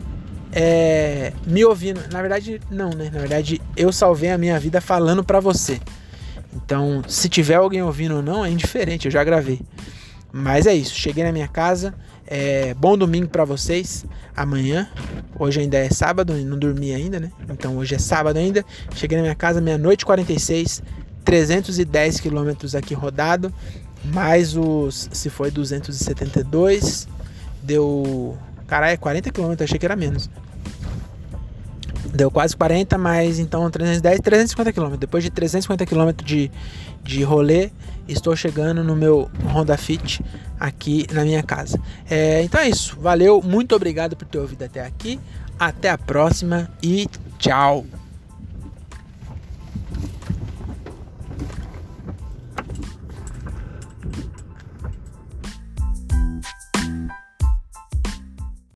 é, 0.52 1.32
me 1.46 1.64
ouvindo. 1.64 2.00
Na 2.10 2.20
verdade, 2.20 2.60
não, 2.70 2.90
né? 2.90 3.10
Na 3.12 3.20
verdade, 3.20 3.60
eu 3.76 3.92
salvei 3.92 4.30
a 4.30 4.38
minha 4.38 4.58
vida 4.58 4.80
falando 4.80 5.22
para 5.22 5.38
você. 5.38 5.80
Então, 6.52 7.02
se 7.06 7.28
tiver 7.28 7.56
alguém 7.56 7.82
ouvindo 7.82 8.16
ou 8.16 8.22
não, 8.22 8.44
é 8.44 8.50
indiferente, 8.50 9.06
eu 9.06 9.12
já 9.12 9.22
gravei. 9.22 9.60
Mas 10.32 10.66
é 10.66 10.74
isso, 10.74 10.94
cheguei 10.94 11.24
na 11.24 11.32
minha 11.32 11.48
casa. 11.48 11.94
É, 12.26 12.74
bom 12.74 12.96
domingo 12.96 13.28
para 13.28 13.44
vocês. 13.44 14.04
Amanhã, 14.36 14.88
hoje 15.38 15.60
ainda 15.60 15.76
é 15.78 15.90
sábado, 15.90 16.34
não 16.34 16.58
dormi 16.58 16.94
ainda, 16.94 17.18
né? 17.18 17.30
Então 17.48 17.76
hoje 17.76 17.96
é 17.96 17.98
sábado 17.98 18.38
ainda. 18.38 18.64
Cheguei 18.94 19.18
na 19.18 19.22
minha 19.22 19.34
casa 19.34 19.60
meia-noite 19.60 20.06
46, 20.06 20.82
310 21.24 22.20
quilômetros 22.20 22.74
aqui 22.74 22.94
rodado, 22.94 23.52
mais 24.04 24.56
os 24.56 25.08
se 25.12 25.28
foi 25.28 25.50
272, 25.50 27.08
deu, 27.62 28.38
caralho, 28.66 28.98
40 28.98 29.30
quilômetros, 29.30 29.64
achei 29.64 29.78
que 29.78 29.86
era 29.86 29.96
menos. 29.96 30.30
Deu 32.12 32.30
quase 32.30 32.56
40, 32.56 32.98
mas 32.98 33.38
então 33.38 33.70
310, 33.70 34.20
350 34.20 34.72
km. 34.72 34.96
Depois 34.96 35.22
de 35.22 35.30
350 35.30 35.86
km 35.86 36.10
de, 36.24 36.50
de 37.02 37.22
rolê, 37.22 37.70
estou 38.08 38.34
chegando 38.34 38.82
no 38.82 38.96
meu 38.96 39.30
Honda 39.46 39.76
Fit 39.76 40.22
aqui 40.58 41.06
na 41.12 41.24
minha 41.24 41.42
casa. 41.42 41.80
É, 42.08 42.42
então 42.42 42.60
é 42.60 42.68
isso. 42.68 42.98
Valeu, 43.00 43.40
muito 43.42 43.74
obrigado 43.74 44.16
por 44.16 44.26
ter 44.26 44.38
ouvido 44.38 44.64
até 44.64 44.84
aqui. 44.84 45.20
Até 45.58 45.90
a 45.90 45.98
próxima 45.98 46.70
e 46.82 47.06
tchau. 47.38 47.84